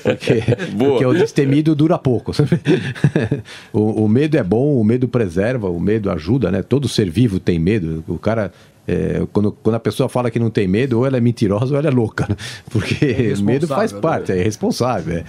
Porque, 0.02 0.42
porque 0.78 1.06
o 1.06 1.12
destemido 1.14 1.74
dura 1.74 1.98
pouco. 1.98 2.32
o, 3.72 4.04
o, 4.04 4.08
medo 4.08 4.36
é 4.36 4.42
bom, 4.42 4.80
o 4.80 4.84
medo 4.84 5.08
preserva, 5.08 5.68
o 5.68 5.80
medo 5.80 6.10
ajuda, 6.10 6.50
né? 6.50 6.62
Todo 6.62 6.88
ser 6.88 7.10
vivo 7.10 7.38
tem 7.38 7.58
medo. 7.58 8.02
O 8.08 8.18
cara 8.18 8.52
É, 8.90 9.20
quando, 9.34 9.52
quando 9.52 9.74
a 9.74 9.80
pessoa 9.80 10.08
fala 10.08 10.30
que 10.30 10.38
não 10.38 10.48
tem 10.48 10.66
medo, 10.66 10.96
ou 10.98 11.04
ela 11.06 11.18
é 11.18 11.20
mentirosa 11.20 11.74
ou 11.74 11.78
ela 11.78 11.88
é 11.88 11.90
louca. 11.90 12.24
né? 12.26 12.34
Porque 12.72 13.04
É 13.04 13.36
medo 13.42 13.66
faz 13.68 13.90
irresponsável, 13.90 14.00
parte, 14.00 14.32
é 14.32 14.38
irresponsável. 14.40 15.18
é. 15.18 15.24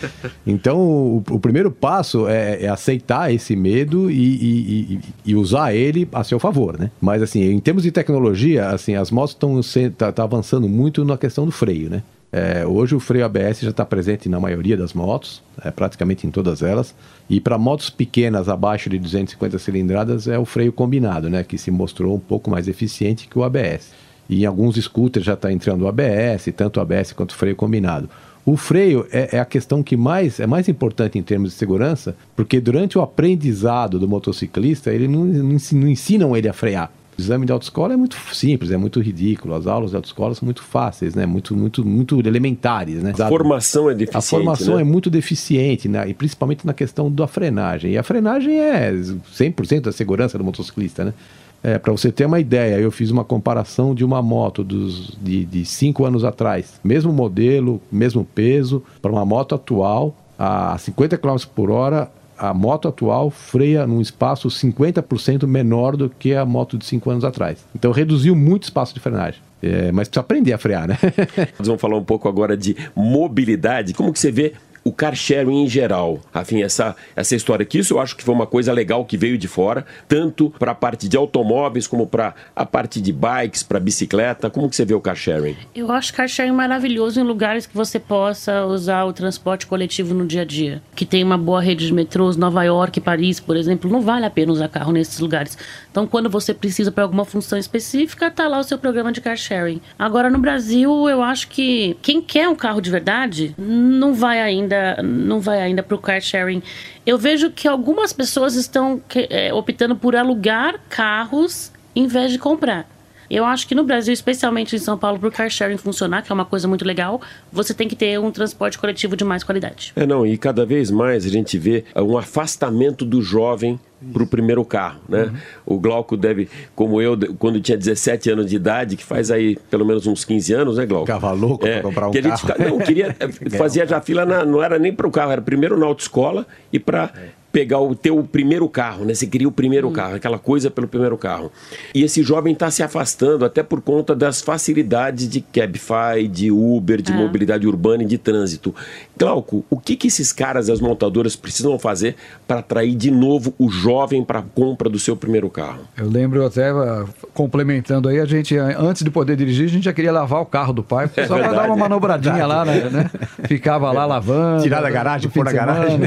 Então, 0.47 0.79
o, 0.79 1.23
o 1.29 1.39
primeiro 1.41 1.69
passo 1.69 2.25
é, 2.29 2.63
é 2.63 2.69
aceitar 2.69 3.33
esse 3.33 3.57
medo 3.57 4.09
e, 4.09 4.15
e- 4.15 4.93
e- 4.93 4.99
e 5.25 5.35
usar 5.35 5.73
ele 5.75 6.07
a 6.13 6.23
seu 6.23 6.39
favor, 6.39 6.79
né? 6.79 6.89
Mas, 7.01 7.21
assim, 7.21 7.41
em 7.51 7.59
termos 7.59 7.83
de 7.83 7.91
tecnologia, 7.91 8.69
assim, 8.69 8.95
as 8.95 9.11
motos 9.11 9.31
estão 9.35 9.59
tá, 9.97 10.09
tá 10.13 10.23
avançando 10.23 10.69
muito 10.69 11.03
na 11.03 11.17
questão 11.17 11.45
do 11.45 11.51
freio, 11.51 11.89
né? 11.89 12.01
É, 12.31 12.63
hoje 12.65 12.93
o 12.95 12.99
freio 12.99 13.25
ABS 13.25 13.61
já 13.61 13.71
está 13.71 13.83
presente 13.83 14.29
na 14.29 14.39
maioria 14.39 14.77
das 14.77 14.93
motos, 14.93 15.41
é, 15.63 15.71
praticamente 15.71 16.27
em 16.27 16.31
todas 16.31 16.61
elas. 16.61 16.93
E 17.27 17.41
para 17.41 17.57
motos 17.57 17.89
pequenas 17.89 18.47
abaixo 18.47 18.89
de 18.89 18.99
250 18.99 19.57
cilindradas 19.57 20.27
é 20.27 20.37
o 20.37 20.45
freio 20.45 20.71
combinado, 20.71 21.27
né, 21.29 21.43
que 21.43 21.57
se 21.57 21.71
mostrou 21.71 22.15
um 22.15 22.19
pouco 22.19 22.49
mais 22.51 22.67
eficiente 22.67 23.27
que 23.27 23.37
o 23.39 23.43
ABS. 23.43 23.91
E 24.29 24.43
em 24.43 24.45
alguns 24.45 24.75
scooters 24.75 25.25
já 25.25 25.33
está 25.33 25.51
entrando 25.51 25.81
o 25.81 25.87
ABS, 25.87 26.49
tanto 26.55 26.77
o 26.77 26.81
ABS 26.81 27.13
quanto 27.13 27.31
o 27.31 27.35
freio 27.35 27.55
combinado. 27.55 28.07
O 28.45 28.55
freio 28.55 29.07
é, 29.11 29.35
é 29.37 29.39
a 29.39 29.45
questão 29.45 29.81
que 29.81 29.97
mais 29.97 30.39
é 30.39 30.45
mais 30.47 30.69
importante 30.69 31.17
em 31.17 31.23
termos 31.23 31.51
de 31.51 31.57
segurança, 31.57 32.15
porque 32.35 32.59
durante 32.59 32.97
o 32.97 33.01
aprendizado 33.01 33.99
do 33.99 34.07
motociclista, 34.07 34.91
ele 34.91 35.07
não, 35.07 35.25
não 35.25 35.51
ensi- 35.53 35.75
não 35.75 35.87
ensinam 35.87 36.37
ele 36.37 36.47
a 36.47 36.53
frear. 36.53 36.91
O 37.19 37.21
exame 37.21 37.45
de 37.45 37.51
autoescola 37.51 37.93
é 37.93 37.97
muito 37.97 38.15
simples, 38.33 38.71
é 38.71 38.77
muito 38.77 39.01
ridículo. 39.01 39.53
As 39.53 39.67
aulas 39.67 39.89
de 39.89 39.97
autoescola 39.97 40.33
são 40.33 40.45
muito 40.45 40.63
fáceis, 40.63 41.15
né? 41.15 41.25
Muito, 41.25 41.53
muito, 41.53 41.85
muito 41.85 42.17
elementares, 42.25 43.03
né? 43.03 43.13
A 43.19 43.27
formação 43.27 43.89
é 43.89 43.93
deficiente. 43.93 44.17
A 44.17 44.21
formação 44.21 44.75
né? 44.75 44.81
é 44.81 44.85
muito 44.85 45.09
deficiente, 45.09 45.89
né? 45.89 46.07
e 46.07 46.13
principalmente 46.13 46.65
na 46.65 46.73
questão 46.73 47.11
da 47.11 47.27
frenagem. 47.27 47.91
E 47.91 47.97
a 47.97 48.03
frenagem 48.03 48.57
é 48.57 48.93
100% 48.93 49.81
da 49.81 49.91
segurança 49.91 50.37
do 50.37 50.43
motociclista, 50.45 51.03
né? 51.03 51.13
É, 51.61 51.77
para 51.77 51.91
você 51.91 52.09
ter 52.09 52.25
uma 52.25 52.39
ideia, 52.39 52.79
eu 52.79 52.89
fiz 52.89 53.11
uma 53.11 53.25
comparação 53.25 53.93
de 53.93 54.05
uma 54.05 54.21
moto 54.21 54.63
dos, 54.63 55.17
de, 55.21 55.43
de 55.43 55.65
cinco 55.65 56.05
anos 56.05 56.23
atrás, 56.23 56.79
mesmo 56.81 57.11
modelo, 57.11 57.81
mesmo 57.91 58.23
peso, 58.23 58.81
para 59.01 59.11
uma 59.11 59.25
moto 59.25 59.55
atual, 59.55 60.15
a 60.37 60.77
50 60.77 61.17
km 61.17 61.35
por 61.53 61.69
hora, 61.69 62.09
a 62.39 62.53
moto 62.53 62.87
atual 62.87 63.29
freia 63.29 63.85
num 63.85 64.01
espaço 64.01 64.47
50% 64.47 65.45
menor 65.45 65.97
do 65.97 66.09
que 66.09 66.33
a 66.33 66.45
moto 66.45 66.77
de 66.77 66.85
cinco 66.85 67.09
anos 67.09 67.25
atrás. 67.25 67.65
Então 67.75 67.91
reduziu 67.91 68.35
muito 68.35 68.63
o 68.63 68.65
espaço 68.65 68.93
de 68.93 68.99
frenagem. 68.99 69.41
É, 69.61 69.91
mas 69.91 70.07
precisa 70.07 70.21
aprender 70.21 70.53
a 70.53 70.57
frear, 70.57 70.87
né? 70.87 70.97
Nós 71.59 71.67
vamos 71.67 71.81
falar 71.81 71.97
um 71.97 72.03
pouco 72.03 72.29
agora 72.29 72.55
de 72.55 72.77
mobilidade. 72.95 73.93
Como 73.93 74.13
que 74.13 74.19
você 74.19 74.31
vê 74.31 74.53
o 74.83 74.91
car 74.91 75.15
sharing 75.15 75.63
em 75.63 75.67
geral? 75.67 76.19
Afim, 76.33 76.61
essa, 76.61 76.95
essa 77.15 77.35
história 77.35 77.63
aqui, 77.63 77.79
isso 77.79 77.93
eu 77.93 77.99
acho 77.99 78.15
que 78.15 78.23
foi 78.23 78.33
uma 78.33 78.47
coisa 78.47 78.71
legal 78.73 79.05
que 79.05 79.17
veio 79.17 79.37
de 79.37 79.47
fora, 79.47 79.85
tanto 80.07 80.49
para 80.57 80.71
a 80.71 80.75
parte 80.75 81.07
de 81.07 81.17
automóveis 81.17 81.87
como 81.87 82.07
para 82.07 82.33
a 82.55 82.65
parte 82.65 83.01
de 83.01 83.11
bikes, 83.11 83.63
para 83.63 83.79
bicicleta. 83.79 84.49
Como 84.49 84.69
que 84.69 84.75
você 84.75 84.85
vê 84.85 84.93
o 84.93 85.01
car 85.01 85.15
sharing? 85.15 85.55
Eu 85.75 85.91
acho 85.91 86.13
car 86.13 86.27
sharing 86.27 86.51
maravilhoso 86.51 87.19
em 87.19 87.23
lugares 87.23 87.65
que 87.65 87.75
você 87.75 87.99
possa 87.99 88.65
usar 88.65 89.05
o 89.05 89.13
transporte 89.13 89.67
coletivo 89.67 90.13
no 90.13 90.25
dia 90.25 90.41
a 90.41 90.45
dia. 90.45 90.81
Que 90.95 91.05
tem 91.05 91.23
uma 91.23 91.37
boa 91.37 91.61
rede 91.61 91.85
de 91.85 91.93
metrôs, 91.93 92.35
Nova 92.37 92.63
York, 92.63 92.99
Paris, 93.01 93.39
por 93.39 93.55
exemplo, 93.55 93.89
não 93.89 94.01
vale 94.01 94.25
a 94.25 94.29
pena 94.29 94.51
usar 94.51 94.67
carro 94.67 94.91
nesses 94.91 95.19
lugares. 95.19 95.57
Então, 95.91 96.07
quando 96.07 96.29
você 96.29 96.53
precisa 96.53 96.91
para 96.91 97.03
alguma 97.03 97.25
função 97.25 97.57
específica, 97.57 98.29
tá 98.29 98.47
lá 98.47 98.59
o 98.59 98.63
seu 98.63 98.77
programa 98.77 99.11
de 99.11 99.21
car 99.21 99.37
sharing. 99.37 99.81
Agora, 99.97 100.29
no 100.29 100.37
Brasil, 100.37 101.09
eu 101.09 101.21
acho 101.21 101.47
que 101.49 101.97
quem 102.01 102.21
quer 102.21 102.47
um 102.47 102.55
carro 102.55 102.81
de 102.81 102.89
verdade 102.89 103.55
não 103.57 104.13
vai 104.13 104.41
ainda, 104.41 104.68
não 105.03 105.39
vai 105.39 105.61
ainda 105.61 105.81
pro 105.83 105.97
car 105.97 106.21
sharing. 106.21 106.61
Eu 107.05 107.17
vejo 107.17 107.49
que 107.51 107.67
algumas 107.67 108.13
pessoas 108.13 108.55
estão 108.55 108.99
que- 109.07 109.27
é, 109.29 109.53
optando 109.53 109.95
por 109.95 110.15
alugar 110.15 110.79
carros 110.89 111.71
em 111.95 112.07
vez 112.07 112.31
de 112.31 112.37
comprar. 112.39 112.87
Eu 113.29 113.45
acho 113.45 113.67
que 113.67 113.75
no 113.75 113.83
Brasil, 113.83 114.11
especialmente 114.11 114.75
em 114.75 114.79
São 114.79 114.97
Paulo, 114.97 115.19
para 115.19 115.29
o 115.29 115.31
car 115.31 115.49
sharing 115.51 115.77
funcionar, 115.77 116.23
que 116.23 116.31
é 116.31 116.33
uma 116.33 116.45
coisa 116.45 116.67
muito 116.67 116.83
legal, 116.83 117.21
você 117.51 117.75
tem 117.75 117.87
que 117.87 117.95
ter 117.95 118.19
um 118.19 118.31
transporte 118.31 118.79
coletivo 118.79 119.15
de 119.15 119.23
mais 119.23 119.43
qualidade. 119.43 119.93
É, 119.95 120.03
não, 120.05 120.25
e 120.25 120.35
cada 120.35 120.65
vez 120.65 120.89
mais 120.89 121.25
a 121.27 121.29
gente 121.29 121.55
vê 121.57 121.83
ah, 121.93 122.01
um 122.01 122.17
afastamento 122.17 123.05
do 123.05 123.21
jovem 123.21 123.79
para 124.13 124.23
o 124.23 124.27
primeiro 124.27 124.63
carro, 124.63 124.99
né? 125.09 125.31
O 125.65 125.77
Glauco 125.79 126.15
deve, 126.15 126.47
como 126.75 127.01
eu, 127.01 127.17
quando 127.37 127.59
tinha 127.59 127.77
17 127.77 128.31
anos 128.31 128.49
de 128.49 128.55
idade, 128.55 128.95
que 128.95 129.03
faz 129.03 129.29
aí 129.31 129.57
pelo 129.69 129.85
menos 129.85 130.07
uns 130.07 130.23
15 130.23 130.53
anos, 130.53 130.77
né, 130.77 130.85
Glauco? 130.85 131.05
Ficava 131.07 131.31
louco 131.31 131.59
pra 131.65 131.81
comprar 131.81 132.07
um 132.07 132.11
que 132.11 132.21
gente 132.21 132.45
carro. 132.45 132.63
não, 132.69 132.77
queria, 132.79 133.15
eh, 133.19 133.49
fazia 133.57 133.85
já 133.85 133.99
fila, 134.01 134.25
na- 134.25 134.45
não 134.45 134.63
era 134.63 134.79
nem 134.79 134.93
para 134.93 135.07
o 135.07 135.11
carro, 135.11 135.31
era 135.31 135.41
primeiro 135.41 135.77
na 135.77 135.85
autoescola 135.85 136.47
e 136.71 136.79
para 136.79 137.11
pegar 137.51 137.79
o 137.79 137.95
teu 137.95 138.23
primeiro 138.23 138.69
carro, 138.69 139.03
né? 139.05 139.15
Você 139.15 139.25
queria 139.25 139.47
o 139.47 139.51
primeiro 139.51 139.89
carro, 139.89 140.13
aquela 140.13 140.37
coisa 140.37 140.69
pelo 140.69 140.87
primeiro 140.87 141.17
carro. 141.17 141.51
E 141.95 142.03
esse 142.03 142.21
jovem 142.21 142.53
está 142.53 142.69
se 142.69 142.83
afastando 142.83 143.43
até 143.43 143.63
por 143.63 143.81
conta 143.81 144.15
das 144.15 144.39
facilidades 144.39 145.27
de 145.27 145.41
Cabify, 145.41 146.27
de 146.31 146.51
Uber, 146.51 147.01
de 147.01 147.11
É. 147.11 147.15
mobilidade 147.15 147.65
urbana 147.65 148.03
e 148.03 148.05
de 148.05 148.19
trânsito. 148.19 148.73
Glauco, 149.19 149.65
o 149.69 149.77
que, 149.77 149.97
que 149.97 150.07
esses 150.07 150.31
caras, 150.31 150.69
as 150.69 150.79
montadoras, 150.79 151.35
precisam 151.35 151.77
fazer 151.77 152.15
para 152.47 152.59
atrair 152.61 152.95
de 152.95 153.11
novo 153.11 153.53
o 153.59 153.69
jovem 153.69 154.23
para 154.23 154.39
a 154.39 154.41
compra 154.41 154.89
do 154.89 154.97
seu 154.97 155.13
primeiro 155.13 155.49
carro? 155.49 155.81
Eu 155.97 156.07
lembro 156.09 156.45
até, 156.45 156.69
ah, 156.69 157.03
complementando 157.33 158.07
aí, 158.07 158.17
a 158.17 158.23
gente, 158.23 158.57
ah, 158.57 158.77
antes 158.79 159.03
de 159.03 159.11
poder 159.11 159.35
dirigir, 159.35 159.65
a 159.65 159.69
gente 159.69 159.83
já 159.83 159.91
queria 159.91 160.13
lavar 160.13 160.41
o 160.41 160.45
carro 160.45 160.71
do 160.71 160.81
pai, 160.81 161.09
só 161.27 161.37
para 161.37 161.51
dar 161.51 161.65
É 161.65 161.67
uma 161.67 161.75
manobradinha 161.75 162.47
lá, 162.47 162.63
né? 162.63 162.89
né? 162.89 163.11
Ficava 163.45 163.91
lá 163.91 164.05
lavando. 164.05 164.63
Tirar 164.63 164.81
da 164.81 164.89
garagem, 164.89 165.29
pôr 165.29 165.43
na 165.43 165.51
garagem. 165.51 165.99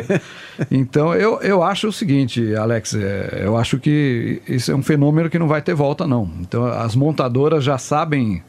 Então, 0.71 1.15
eu, 1.15 1.41
eu 1.41 1.63
acho 1.63 1.89
o 1.89 1.93
seguinte, 1.93 2.55
Alex, 2.55 2.95
é, 2.95 3.43
eu 3.45 3.57
acho 3.57 3.79
que 3.79 4.41
isso 4.49 4.71
é 4.71 4.75
um 4.75 4.83
fenômeno 4.83 5.29
que 5.29 5.39
não 5.39 5.49
vai 5.49 5.61
ter 5.61 5.75
volta, 5.75 6.07
não. 6.07 6.31
Então, 6.41 6.65
as 6.65 6.95
montadoras 6.95 7.63
já 7.63 7.77
sabem 7.77 8.43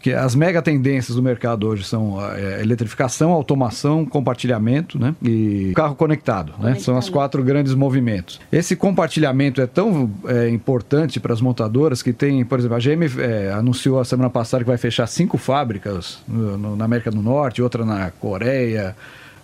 que 0.00 0.12
as 0.12 0.34
mega 0.34 0.60
tendências 0.60 1.14
do 1.14 1.22
mercado 1.22 1.66
hoje 1.68 1.84
são 1.84 2.18
é, 2.34 2.60
eletrificação, 2.60 3.30
automação, 3.30 4.04
compartilhamento, 4.04 4.98
né? 4.98 5.14
E 5.22 5.72
carro 5.76 5.94
conectado, 5.94 6.52
né? 6.58 6.74
São 6.74 6.98
os 6.98 7.08
quatro 7.08 7.42
grandes 7.42 7.72
movimentos. 7.74 8.40
Esse 8.50 8.74
compartilhamento 8.74 9.60
é 9.60 9.66
tão 9.66 10.10
é, 10.26 10.48
importante 10.48 11.20
para 11.20 11.32
as 11.32 11.40
montadoras 11.40 12.02
que 12.02 12.12
tem, 12.12 12.44
por 12.44 12.58
exemplo, 12.58 12.76
a 12.76 12.80
GM 12.80 13.04
é, 13.20 13.52
anunciou 13.52 14.00
a 14.00 14.04
semana 14.04 14.28
passada 14.28 14.64
que 14.64 14.68
vai 14.68 14.78
fechar 14.78 15.06
cinco 15.06 15.38
fábricas 15.38 16.18
no- 16.26 16.58
no- 16.58 16.76
na 16.76 16.84
América 16.84 17.10
do 17.10 17.22
Norte, 17.22 17.62
outra 17.62 17.84
na 17.84 18.10
Coreia, 18.10 18.96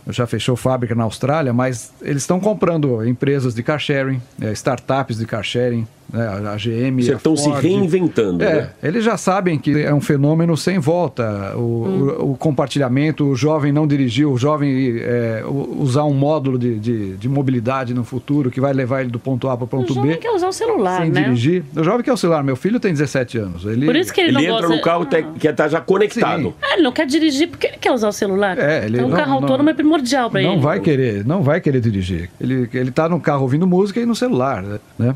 já 0.08 0.26
fechou 0.26 0.56
fábrica 0.56 0.94
na 0.94 1.04
Austrália, 1.04 1.52
mas 1.52 1.92
eles 2.02 2.22
estão 2.22 2.40
comprando 2.40 3.06
empresas 3.06 3.54
de 3.54 3.62
car 3.62 3.78
sharing, 3.78 4.20
é, 4.40 4.50
startups 4.52 5.18
de 5.18 5.26
car 5.26 5.44
sharing, 5.44 5.86
né, 6.12 6.26
a 6.26 6.52
a 6.52 6.56
GM. 6.56 6.98
Estão 7.00 7.36
se 7.36 7.48
reinventando, 7.50 8.42
É, 8.42 8.54
né? 8.54 8.70
eles 8.82 9.04
já 9.04 9.16
sabem 9.16 9.58
que 9.58 9.78
é 9.82 9.92
um 9.92 10.00
fenômeno 10.00 10.56
sem 10.56 10.78
volta. 10.78 11.54
O, 11.56 11.60
o- 11.60 12.30
o 12.32 12.36
compartilhamento, 12.36 13.26
o 13.26 13.36
jovem 13.36 13.72
não 13.72 13.86
dirigir, 13.86 14.26
o 14.26 14.36
jovem 14.36 14.96
é, 14.98 15.42
usar 15.46 16.04
um 16.04 16.14
módulo 16.14 16.58
de, 16.58 16.78
de, 16.78 17.16
de 17.16 17.28
mobilidade 17.28 17.92
no 17.94 18.04
futuro 18.04 18.50
que 18.50 18.60
vai 18.60 18.72
levar 18.72 19.02
ele 19.02 19.10
do 19.10 19.18
ponto 19.18 19.48
A 19.48 19.56
para 19.56 19.64
o 19.64 19.66
O 19.66 19.68
ponto 19.68 19.94
jovem 19.94 20.12
B. 20.12 20.16
quer 20.16 20.30
usar 20.30 20.48
o 20.48 20.52
celular, 20.52 21.02
Sem 21.02 21.10
né? 21.10 21.22
dirigir. 21.22 21.64
O 21.76 21.84
jovem 21.84 22.02
quer 22.02 22.12
o 22.12 22.16
celular. 22.16 22.42
Meu 22.42 22.56
filho 22.56 22.80
tem 22.80 22.92
17 22.92 23.38
anos. 23.38 23.64
Ele, 23.64 23.86
Por 23.86 23.96
isso 23.96 24.12
que 24.12 24.20
ele, 24.20 24.30
Ele 24.30 24.36
não 24.48 24.56
entra 24.56 24.66
gosta... 24.68 24.76
no 24.76 24.82
carro 24.82 25.06
Ah. 25.10 25.22
quer 25.38 25.50
estar 25.50 25.68
já 25.68 25.80
conectado. 25.80 26.54
Ah, 26.62 26.74
ele 26.74 26.82
não 26.82 26.92
quer 26.92 27.06
dirigir 27.06 27.48
porque 27.48 27.66
ele 27.66 27.76
quer 27.78 27.92
usar 27.92 28.08
o 28.08 28.12
celular. 28.12 28.58
É, 28.58 28.84
ele 28.84 28.96
então, 28.96 29.06
o 29.06 29.10
não- 29.10 29.16
carro 29.16 29.30
não- 29.32 29.38
autônomo 29.38 29.70
é 29.70 29.74
primordial 29.74 30.30
para 30.30 30.40
ele. 30.40 30.48
não 30.50 30.60
vai 30.60 30.80
querer, 30.80 31.24
não 31.24 31.42
vai 31.42 31.60
querer 31.60 31.80
dirigir. 31.80 32.30
Ele, 32.40 32.68
ele 32.72 32.90
tá 32.90 33.08
no 33.08 33.20
carro 33.20 33.42
ouvindo 33.42 33.66
música 33.66 34.00
e 34.00 34.06
no 34.06 34.14
celular, 34.14 34.64
né? 34.98 35.14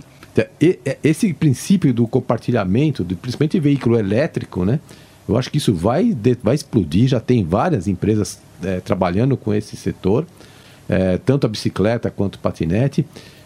E- 0.60 0.78
e- 0.84 0.96
Esse 1.04 1.32
princípio 1.34 1.92
do 1.92 2.06
compartilhamento, 2.06 3.04
principalmente 3.04 3.58
veículo 3.60 3.98
elétrico, 3.98 4.64
né? 4.64 4.80
Eu 5.28 5.36
acho 5.36 5.50
que 5.50 5.58
isso 5.58 5.72
vai, 5.74 6.16
vai 6.42 6.54
explodir. 6.54 7.06
Já 7.08 7.20
tem 7.20 7.44
várias 7.44 7.86
empresas 7.86 8.40
eh, 8.62 8.80
trabalhando 8.80 9.36
com 9.36 9.52
esse 9.54 9.76
setor, 9.76 10.26
eh, 10.88 11.18
tanto 11.24 11.46
a 11.46 11.48
bicicleta 11.48 12.10
quanto 12.10 12.36
o 12.36 12.38
patinete. 12.38 13.04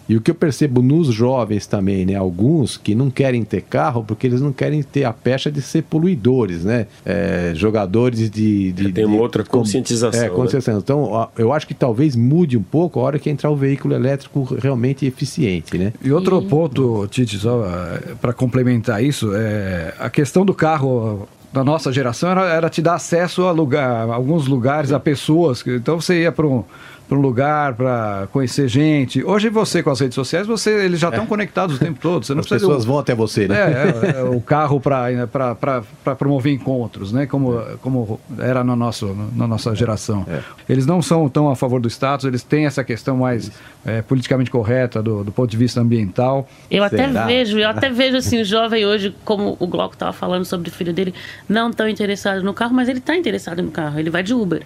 E 0.08 0.16
o 0.16 0.20
que 0.20 0.30
eu 0.30 0.34
percebo 0.36 0.80
nos 0.82 1.08
jovens 1.08 1.66
também, 1.66 2.06
né? 2.06 2.14
Alguns 2.14 2.76
que 2.76 2.94
não 2.94 3.10
querem 3.10 3.42
ter 3.42 3.62
carro 3.62 4.04
porque 4.06 4.26
eles 4.26 4.40
não 4.40 4.52
querem 4.52 4.82
ter 4.82 5.02
a 5.04 5.12
pecha 5.12 5.50
de 5.50 5.60
ser 5.60 5.82
poluidores, 5.82 6.64
né? 6.64 6.86
Eh, 7.04 7.52
jogadores 7.56 8.30
de. 8.30 8.70
de 8.72 8.84
Já 8.84 8.92
tem 8.92 9.04
uma 9.04 9.16
de- 9.16 9.22
outra 9.22 9.42
conscientização, 9.44 10.20
É, 10.20 10.24
né? 10.24 10.28
conscientização. 10.30 10.78
Então, 10.78 11.02
ó, 11.02 11.28
eu 11.36 11.52
acho 11.52 11.66
que 11.66 11.74
talvez 11.74 12.14
mude 12.14 12.56
um 12.56 12.62
pouco 12.62 13.00
a 13.00 13.02
hora 13.02 13.18
que 13.18 13.28
entrar 13.28 13.50
o 13.50 13.56
veículo 13.56 13.94
elétrico 13.94 14.44
realmente 14.62 15.04
eficiente, 15.06 15.76
né? 15.76 15.92
E 16.02 16.12
outro 16.12 16.40
ponto, 16.42 17.06
Tite, 17.08 17.36
só 17.38 17.64
para 18.20 18.32
complementar 18.32 19.02
isso, 19.02 19.32
é, 19.34 19.92
a 19.98 20.08
questão 20.08 20.44
do 20.46 20.54
carro 20.54 21.28
da 21.52 21.64
nossa 21.64 21.90
geração 21.92 22.30
era, 22.30 22.44
era 22.52 22.68
te 22.68 22.82
dar 22.82 22.94
acesso 22.94 23.42
a, 23.44 23.50
lugar, 23.50 24.08
a 24.08 24.14
alguns 24.14 24.46
lugares, 24.46 24.92
a 24.92 25.00
pessoas. 25.00 25.64
Então 25.66 25.98
você 26.00 26.22
ia 26.22 26.30
para 26.30 26.46
um, 26.46 26.62
para 27.08 27.16
um 27.16 27.20
lugar, 27.20 27.74
para 27.74 28.28
conhecer 28.32 28.68
gente. 28.68 29.22
Hoje 29.24 29.48
você 29.48 29.82
com 29.82 29.90
as 29.90 30.00
redes 30.00 30.14
sociais, 30.14 30.46
você 30.46 30.84
eles 30.84 30.98
já 30.98 31.08
estão 31.08 31.24
é. 31.24 31.26
conectados 31.26 31.76
o 31.76 31.78
tempo 31.78 31.98
todo. 32.00 32.24
Você 32.24 32.34
não 32.34 32.40
as 32.40 32.48
pessoas 32.48 32.84
vão 32.84 32.98
até 32.98 33.14
você, 33.14 33.46
né? 33.46 33.56
É, 33.56 34.16
é, 34.16 34.20
é 34.20 34.22
o 34.28 34.40
carro 34.40 34.80
para 34.80 35.82
promover 36.18 36.52
encontros, 36.52 37.12
né? 37.12 37.26
Como, 37.26 37.60
como 37.80 38.20
era 38.38 38.64
no 38.64 38.74
nosso, 38.74 39.16
na 39.34 39.46
nossa 39.46 39.74
geração. 39.74 40.26
É. 40.28 40.40
Eles 40.68 40.86
não 40.86 41.00
são 41.00 41.28
tão 41.28 41.48
a 41.48 41.56
favor 41.56 41.80
do 41.80 41.88
status, 41.88 42.26
eles 42.26 42.42
têm 42.42 42.66
essa 42.66 42.82
questão 42.82 43.18
mais 43.18 43.50
é, 43.84 44.02
politicamente 44.02 44.50
correta 44.50 45.02
do, 45.02 45.22
do, 45.22 45.30
ponto 45.30 45.48
de 45.48 45.56
vista 45.56 45.80
ambiental. 45.80 46.48
Eu 46.70 46.82
até 46.82 47.06
vejo, 47.06 47.58
eu 47.58 47.68
até 47.68 47.88
vejo 47.90 48.16
assim, 48.16 48.40
o 48.40 48.44
jovem 48.44 48.84
hoje, 48.84 49.14
como 49.24 49.56
o 49.60 49.66
Glauco 49.66 49.94
estava 49.94 50.12
falando 50.12 50.44
sobre 50.44 50.68
o 50.68 50.72
filho 50.72 50.92
dele, 50.92 51.14
não 51.48 51.70
tão 51.70 51.88
interessado 51.88 52.42
no 52.42 52.52
carro, 52.52 52.74
mas 52.74 52.88
ele 52.88 52.98
está 52.98 53.16
interessado 53.16 53.62
no 53.62 53.70
carro, 53.70 53.98
ele 53.98 54.10
vai 54.10 54.22
de 54.22 54.34
Uber. 54.34 54.62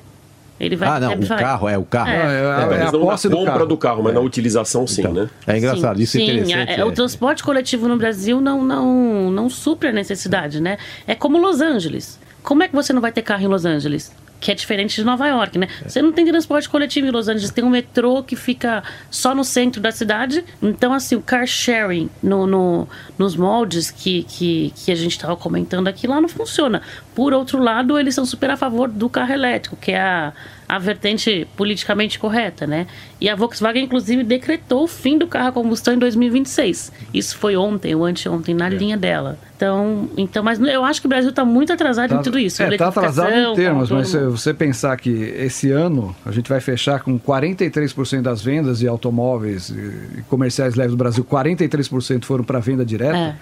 Ele 0.61 0.77
vai, 0.77 0.89
ah, 0.91 1.01
não, 1.01 1.15
o 1.15 1.23
vai. 1.23 1.39
carro, 1.39 1.69
é 1.69 1.79
o 1.79 1.85
carro. 1.85 2.11
É, 2.11 2.15
é, 2.15 2.77
é, 2.77 2.81
é 2.81 2.87
a 2.87 2.93
posse 2.93 3.31
do 3.31 3.37
compra 3.39 3.53
carro. 3.55 3.67
do 3.67 3.77
carro, 3.79 4.03
mas 4.03 4.13
na 4.13 4.21
utilização 4.21 4.87
sim, 4.87 5.01
então, 5.01 5.15
né? 5.15 5.31
É 5.47 5.57
engraçado, 5.57 5.97
sim, 5.97 6.03
isso 6.03 6.19
é 6.19 6.21
interessante. 6.21 6.75
Sim, 6.75 6.83
o 6.83 6.93
transporte 6.93 7.43
coletivo 7.43 7.89
no 7.89 7.97
Brasil 7.97 8.43
não, 8.43 8.63
não, 8.63 9.31
não 9.31 9.49
supre 9.49 9.89
a 9.89 9.93
necessidade, 9.93 10.61
né? 10.61 10.77
É 11.07 11.15
como 11.15 11.39
Los 11.39 11.63
Angeles. 11.63 12.21
Como 12.43 12.63
é 12.63 12.69
que 12.69 12.75
você 12.75 12.93
não 12.93 13.01
vai 13.01 13.11
ter 13.11 13.23
carro 13.23 13.43
em 13.43 13.49
Los 13.49 13.65
Angeles? 13.65 14.13
que 14.41 14.51
é 14.51 14.55
diferente 14.55 14.97
de 14.97 15.05
Nova 15.05 15.29
York, 15.29 15.59
né? 15.59 15.69
É. 15.85 15.89
Você 15.89 16.01
não 16.01 16.13
tem 16.13 16.25
transporte 16.25 16.69
coletivo 16.69 17.07
em 17.07 17.11
Los 17.11 17.29
Angeles, 17.29 17.51
tem 17.51 17.63
um 17.63 17.71
metrô 17.71 18.23
que 18.23 18.35
fica 18.35 18.83
só 19.11 19.35
no 19.35 19.45
centro 19.45 19.81
da 19.81 19.93
cidade. 19.93 20.43
Então, 20.63 20.95
assim, 20.95 21.15
o 21.15 21.21
car 21.21 21.47
sharing 21.47 22.09
no, 22.23 22.47
no 22.47 22.89
nos 23.19 23.37
moldes 23.37 23.91
que, 23.91 24.25
que, 24.25 24.73
que 24.75 24.91
a 24.91 24.95
gente 24.95 25.13
estava 25.13 25.37
comentando 25.37 25.89
aqui 25.89 26.07
lá 26.07 26.21
não 26.21 26.29
funciona. 26.29 26.81
Por 27.15 27.33
outro 27.33 27.63
lado, 27.63 27.99
eles 27.99 28.15
são 28.15 28.25
super 28.25 28.51
a 28.51 28.57
favor 28.57 28.89
do 28.89 29.09
carro 29.09 29.33
elétrico, 29.33 29.77
que 29.77 29.93
é 29.93 30.01
a 30.01 30.33
a 30.71 30.79
vertente 30.79 31.49
politicamente 31.57 32.17
correta, 32.17 32.65
né? 32.65 32.87
E 33.21 33.29
a 33.29 33.35
Volkswagen, 33.35 33.83
inclusive, 33.83 34.23
decretou 34.23 34.85
o 34.85 34.87
fim 34.87 35.19
do 35.19 35.27
carro 35.27 35.49
a 35.49 35.53
combustão 35.53 35.95
em 35.95 35.99
2026. 35.99 36.93
Isso 37.13 37.37
foi 37.37 37.57
ontem 37.57 37.93
ou 37.93 38.05
anteontem, 38.05 38.55
na 38.55 38.69
é. 38.69 38.71
linha 38.71 38.97
dela. 38.97 39.37
Então, 39.57 40.09
então, 40.17 40.45
mas 40.45 40.61
eu 40.61 40.85
acho 40.85 41.01
que 41.01 41.09
o 41.09 41.09
Brasil 41.09 41.31
está 41.31 41.45
muito 41.45 41.73
atrasado 41.73 42.11
tá, 42.11 42.17
em 42.17 42.23
tudo 42.23 42.39
isso. 42.39 42.63
Está 42.63 42.85
é, 42.85 42.89
atrasado 42.89 43.33
em 43.33 43.55
termos, 43.57 43.91
mas 43.91 44.11
se 44.11 44.19
você 44.27 44.55
pensar 44.55 44.97
que 44.97 45.11
esse 45.11 45.73
ano 45.73 46.15
a 46.25 46.31
gente 46.31 46.49
vai 46.49 46.61
fechar 46.61 47.01
com 47.01 47.19
43% 47.19 48.23
das 48.23 48.41
vendas 48.41 48.79
de 48.79 48.87
automóveis 48.87 49.71
e 49.71 50.23
comerciais 50.29 50.77
leves 50.77 50.93
do 50.93 50.97
Brasil, 50.97 51.25
43% 51.25 52.25
foram 52.25 52.45
para 52.45 52.61
venda 52.61 52.85
direta. 52.85 53.17
É. 53.17 53.35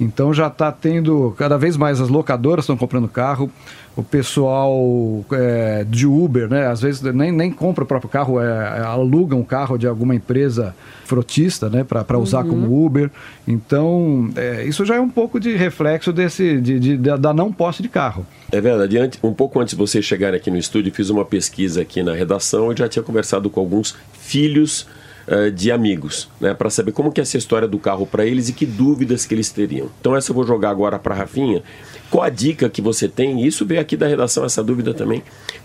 Então 0.00 0.32
já 0.32 0.48
está 0.48 0.72
tendo, 0.72 1.34
cada 1.38 1.56
vez 1.56 1.76
mais 1.76 2.00
as 2.00 2.08
locadoras 2.08 2.64
estão 2.64 2.76
comprando 2.76 3.08
carro, 3.08 3.50
o 3.94 4.02
pessoal 4.02 5.24
é, 5.32 5.84
de 5.88 6.06
Uber, 6.06 6.48
né? 6.48 6.66
Às 6.66 6.80
vezes 6.80 7.02
nem, 7.02 7.30
nem 7.30 7.50
compra 7.50 7.84
o 7.84 7.86
próprio 7.86 8.08
carro, 8.08 8.40
é, 8.40 8.80
aluga 8.80 9.36
um 9.36 9.44
carro 9.44 9.76
de 9.76 9.86
alguma 9.86 10.14
empresa 10.14 10.74
frotista, 11.04 11.68
né? 11.68 11.84
Para 11.84 12.18
usar 12.18 12.42
uhum. 12.42 12.50
como 12.50 12.86
Uber. 12.86 13.10
Então, 13.46 14.30
é, 14.34 14.64
isso 14.64 14.84
já 14.84 14.96
é 14.96 15.00
um 15.00 15.10
pouco 15.10 15.38
de 15.38 15.54
reflexo 15.56 16.12
desse, 16.12 16.58
de, 16.60 16.78
de, 16.78 16.96
da 16.96 17.34
não 17.34 17.52
posse 17.52 17.82
de 17.82 17.88
carro. 17.88 18.26
É 18.50 18.60
verdade. 18.60 19.18
Um 19.22 19.34
pouco 19.34 19.60
antes 19.60 19.74
de 19.74 19.78
você 19.78 20.00
chegar 20.00 20.34
aqui 20.34 20.50
no 20.50 20.56
estúdio, 20.56 20.92
fiz 20.92 21.10
uma 21.10 21.24
pesquisa 21.24 21.82
aqui 21.82 22.02
na 22.02 22.14
redação 22.14 22.72
e 22.72 22.76
já 22.76 22.88
tinha 22.88 23.02
conversado 23.02 23.50
com 23.50 23.60
alguns 23.60 23.94
filhos 24.12 24.86
uh, 25.28 25.50
de 25.50 25.70
amigos, 25.70 26.28
né, 26.40 26.54
para 26.54 26.70
saber 26.70 26.92
como 26.92 27.12
que 27.12 27.20
é 27.20 27.22
essa 27.22 27.36
história 27.36 27.68
do 27.68 27.78
carro 27.78 28.06
para 28.06 28.24
eles 28.24 28.48
e 28.48 28.52
que 28.52 28.66
dúvidas 28.66 29.26
que 29.26 29.34
eles 29.34 29.50
teriam. 29.50 29.88
Então 30.00 30.16
essa 30.16 30.30
eu 30.30 30.34
vou 30.34 30.46
jogar 30.46 30.70
agora 30.70 30.98
para 30.98 31.14
Rafinha. 31.14 31.62
Qual 32.10 32.22
a 32.22 32.28
dica 32.28 32.68
que 32.68 32.82
você 32.82 33.08
tem? 33.08 33.44
Isso 33.46 33.64
veio 33.64 33.80
aqui 33.80 33.96
da 33.96 34.06
redação 34.06 34.44
essa 34.44 34.62
dúvida 34.62 34.92
também. 34.92 35.22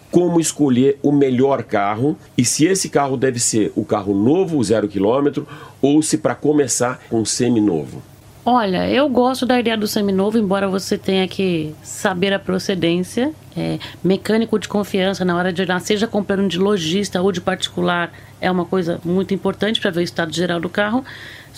Como 0.09 0.39
escolher 0.39 0.97
o 1.03 1.11
melhor 1.11 1.63
carro 1.63 2.17
e 2.37 2.45
se 2.45 2.65
esse 2.65 2.87
carro 2.87 3.17
deve 3.17 3.39
ser 3.39 3.73
o 3.75 3.83
carro 3.83 4.13
novo, 4.13 4.63
zero 4.63 4.87
quilômetro, 4.87 5.45
ou 5.81 6.01
se 6.01 6.17
para 6.17 6.33
começar 6.33 7.01
com 7.09 7.19
um 7.19 7.25
semi-novo. 7.25 8.01
Olha, 8.45 8.89
eu 8.89 9.09
gosto 9.09 9.45
da 9.45 9.59
ideia 9.59 9.75
do 9.75 9.87
seminovo, 9.87 10.37
embora 10.37 10.69
você 10.69 10.97
tenha 10.97 11.27
que 11.27 11.75
saber 11.83 12.31
a 12.31 12.39
procedência. 12.39 13.33
É, 13.57 13.79
mecânico 14.03 14.59
de 14.59 14.67
confiança 14.67 15.25
na 15.25 15.35
hora 15.35 15.51
de 15.51 15.63
olhar, 15.63 15.79
seja 15.81 16.05
comprando 16.05 16.47
de 16.47 16.59
lojista 16.59 17.19
ou 17.19 17.31
de 17.31 17.41
particular, 17.41 18.13
é 18.39 18.51
uma 18.51 18.65
coisa 18.65 19.01
muito 19.03 19.33
importante 19.33 19.81
para 19.81 19.89
ver 19.89 20.01
o 20.01 20.03
estado 20.03 20.31
geral 20.31 20.59
do 20.59 20.69
carro. 20.69 21.03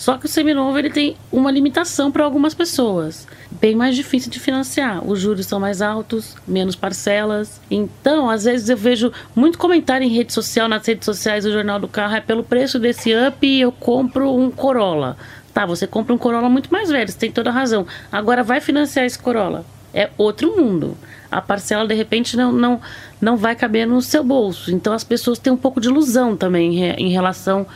Só 0.00 0.16
que 0.16 0.24
o 0.24 0.28
seminovo 0.28 0.78
ele 0.78 0.88
tem 0.88 1.14
uma 1.30 1.50
limitação 1.50 2.10
para 2.10 2.24
algumas 2.24 2.54
pessoas. 2.54 3.28
Bem 3.50 3.76
mais 3.76 3.94
difícil 3.94 4.30
de 4.30 4.40
financiar. 4.40 5.06
Os 5.06 5.20
juros 5.20 5.44
são 5.44 5.60
mais 5.60 5.82
altos, 5.82 6.34
menos 6.48 6.74
parcelas. 6.74 7.60
Então, 7.70 8.30
às 8.30 8.44
vezes 8.44 8.70
eu 8.70 8.78
vejo 8.78 9.12
muito 9.36 9.58
comentário 9.58 10.06
em 10.06 10.10
rede 10.10 10.32
social, 10.32 10.70
nas 10.70 10.86
redes 10.86 11.04
sociais 11.04 11.44
do 11.44 11.52
Jornal 11.52 11.78
do 11.78 11.86
Carro, 11.86 12.14
é 12.14 12.20
pelo 12.22 12.42
preço 12.42 12.78
desse 12.78 13.12
up 13.14 13.46
eu 13.46 13.70
compro 13.70 14.34
um 14.34 14.50
Corolla. 14.50 15.18
Tá, 15.52 15.66
você 15.66 15.86
compra 15.86 16.14
um 16.14 16.18
Corolla 16.18 16.48
muito 16.48 16.72
mais 16.72 16.88
velho, 16.88 17.10
você 17.10 17.18
tem 17.18 17.30
toda 17.30 17.50
a 17.50 17.52
razão. 17.52 17.86
Agora 18.10 18.42
vai 18.42 18.58
financiar 18.58 19.04
esse 19.04 19.18
Corolla. 19.18 19.66
É 19.92 20.08
outro 20.16 20.56
mundo. 20.56 20.96
A 21.30 21.40
parcela, 21.40 21.86
de 21.86 21.94
repente, 21.94 22.36
não, 22.36 22.52
não, 22.52 22.80
não 23.20 23.36
vai 23.36 23.54
caber 23.54 23.86
no 23.86 24.02
seu 24.02 24.24
bolso. 24.24 24.72
Então 24.72 24.92
as 24.92 25.04
pessoas 25.04 25.38
têm 25.38 25.52
um 25.52 25.56
pouco 25.56 25.80
de 25.80 25.88
ilusão 25.88 26.36
também 26.36 26.82
em 26.82 27.10
relação 27.10 27.66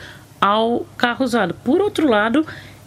ao 0.41 0.85
carro 0.97 1.25
usado. 1.25 1.55
Por 1.65 1.81
outro 1.81 2.09
lado, 2.09 2.45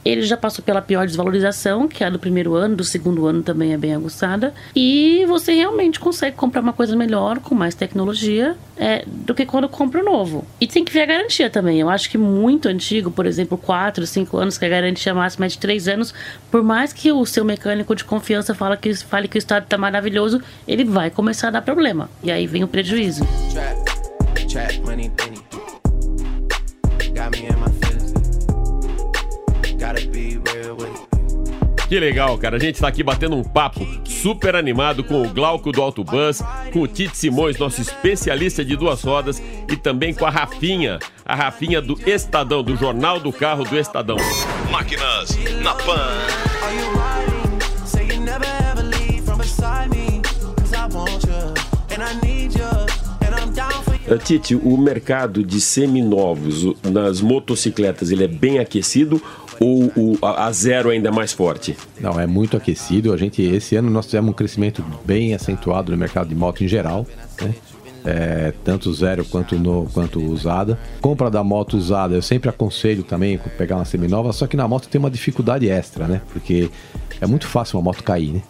ele 0.08 0.24
já 0.24 0.38
passou 0.38 0.64
pela 0.64 0.82
pior 0.82 1.06
desvalorização, 1.06 1.88
que 1.88 2.04
é 2.04 2.08
a 2.08 2.10
do 2.10 2.18
primeiro 2.18 2.56
ano, 2.56 2.76
do 2.76 2.84
segundo 2.84 3.26
ano 3.28 3.44
também 3.44 3.74
é 3.74 3.78
bem 3.78 3.94
aguçada. 3.94 4.54
E 4.76 5.26
você 5.28 5.54
realmente 5.54 6.00
consegue 6.00 6.36
comprar 6.36 6.62
uma 6.62 6.74
coisa 6.74 6.96
melhor, 6.96 7.40
com 7.40 7.54
mais 7.54 7.76
tecnologia, 7.76 8.56
é, 8.78 9.04
do 9.06 9.36
que 9.36 9.46
quando 9.46 9.68
compra 9.68 10.02
o 10.02 10.06
novo. 10.06 10.46
E 10.62 10.68
tem 10.68 10.86
que 10.86 10.94
ver 10.94 11.02
a 11.02 11.06
garantia 11.06 11.50
também. 11.50 11.80
Eu 11.80 11.90
acho 11.90 12.10
que 12.10 12.18
muito 12.18 12.70
antigo, 12.70 13.12
por 13.12 13.26
exemplo, 13.26 13.58
4, 13.58 14.08
5 14.08 14.38
anos, 14.38 14.58
que 14.58 14.66
a 14.66 14.70
garantia 14.70 15.14
máxima 15.14 15.46
é 15.46 15.50
de 15.50 15.58
3 15.58 15.88
anos, 15.90 16.14
por 16.50 16.64
mais 16.64 16.94
que 16.94 17.12
o 17.12 17.26
seu 17.26 17.44
mecânico 17.44 17.94
de 17.96 18.06
confiança 18.06 18.56
que, 18.80 18.94
fale 18.96 19.28
que 19.28 19.38
o 19.38 19.40
estado 19.40 19.64
está 19.64 19.78
maravilhoso, 19.78 20.42
ele 20.68 20.86
vai 20.86 21.10
começar 21.10 21.50
a 21.50 21.52
dar 21.52 21.62
problema. 21.62 22.10
E 22.24 22.32
aí 22.32 22.48
vem 22.48 22.64
o 22.64 22.68
prejuízo. 22.68 23.28
Trap, 23.52 24.48
trap, 24.48 24.80
money, 24.82 25.12
money. 25.20 25.48
Got 27.14 27.32
me 27.32 27.48
in 27.48 27.60
my 27.60 27.77
Que 31.88 32.00
legal, 32.00 32.38
cara. 32.38 32.58
A 32.58 32.60
gente 32.60 32.82
tá 32.82 32.88
aqui 32.90 33.02
batendo 33.02 33.38
um 33.38 33.44
papo 33.44 33.88
super 34.04 34.56
animado 34.56 35.04
com 35.04 35.22
o 35.22 35.30
Glauco 35.30 35.72
do 35.72 35.82
Auto 35.82 36.04
Bus, 36.04 36.42
com 36.74 36.82
o 36.82 36.88
Tite 36.88 37.16
Simões, 37.16 37.58
nosso 37.58 37.82
especialista 37.82 38.64
de 38.64 38.76
duas 38.76 39.02
rodas, 39.02 39.42
e 39.72 39.78
também 39.78 40.14
com 40.14 40.26
a 40.26 40.30
Rafinha, 40.30 41.00
a 41.26 41.34
Rafinha 41.34 41.82
do 41.82 41.98
Estadão, 42.06 42.62
do 42.62 42.76
Jornal 42.76 43.22
do 43.22 43.32
Carro 43.32 43.64
do 43.64 43.78
Estadão. 43.78 44.18
Máquinas 44.70 45.38
na 45.62 45.74
Pan. 45.76 47.37
Tite, 54.16 54.56
o 54.56 54.78
mercado 54.78 55.44
de 55.44 55.60
seminovos 55.60 56.74
nas 56.84 57.20
motocicletas, 57.20 58.10
ele 58.10 58.24
é 58.24 58.28
bem 58.28 58.60
aquecido 58.60 59.22
ou 59.60 59.92
o, 59.96 60.18
a, 60.22 60.52
zero 60.52 60.90
ainda 60.90 61.10
é 61.10 61.12
mais 61.12 61.34
forte? 61.34 61.76
Não, 62.00 62.20
é 62.20 62.28
muito 62.28 62.56
aquecido. 62.56 63.12
A 63.12 63.18
gente 63.18 63.42
esse 63.42 63.76
ano 63.76 63.90
nós 63.90 64.06
tivemos 64.06 64.30
um 64.30 64.34
crescimento 64.34 64.84
bem 65.04 65.34
acentuado 65.34 65.92
no 65.92 65.98
mercado 65.98 66.30
de 66.30 66.36
moto 66.36 66.64
em 66.64 66.68
geral, 66.68 67.06
né? 67.42 67.54
É, 68.06 68.54
tanto 68.64 68.94
zero 68.94 69.26
quanto 69.26 69.56
no 69.58 69.88
quanto 69.94 70.24
usada. 70.24 70.80
Compra 71.02 71.30
da 71.30 71.44
moto 71.44 71.76
usada, 71.76 72.16
eu 72.16 72.22
sempre 72.22 72.50
aconselho 72.50 73.04
também 73.04 73.38
pegar 73.58 73.76
uma 73.76 73.86
seminova, 73.86 74.32
só 74.32 74.48
que 74.48 74.56
na 74.56 74.68
moto 74.68 74.88
tem 74.88 75.00
uma 75.00 75.12
dificuldade 75.12 75.68
extra, 75.68 76.08
né? 76.08 76.22
Porque 76.32 76.70
é 77.20 77.28
muito 77.28 77.48
fácil 77.48 77.78
uma 77.78 77.84
moto 77.84 78.04
cair, 78.04 78.32
né? 78.32 78.42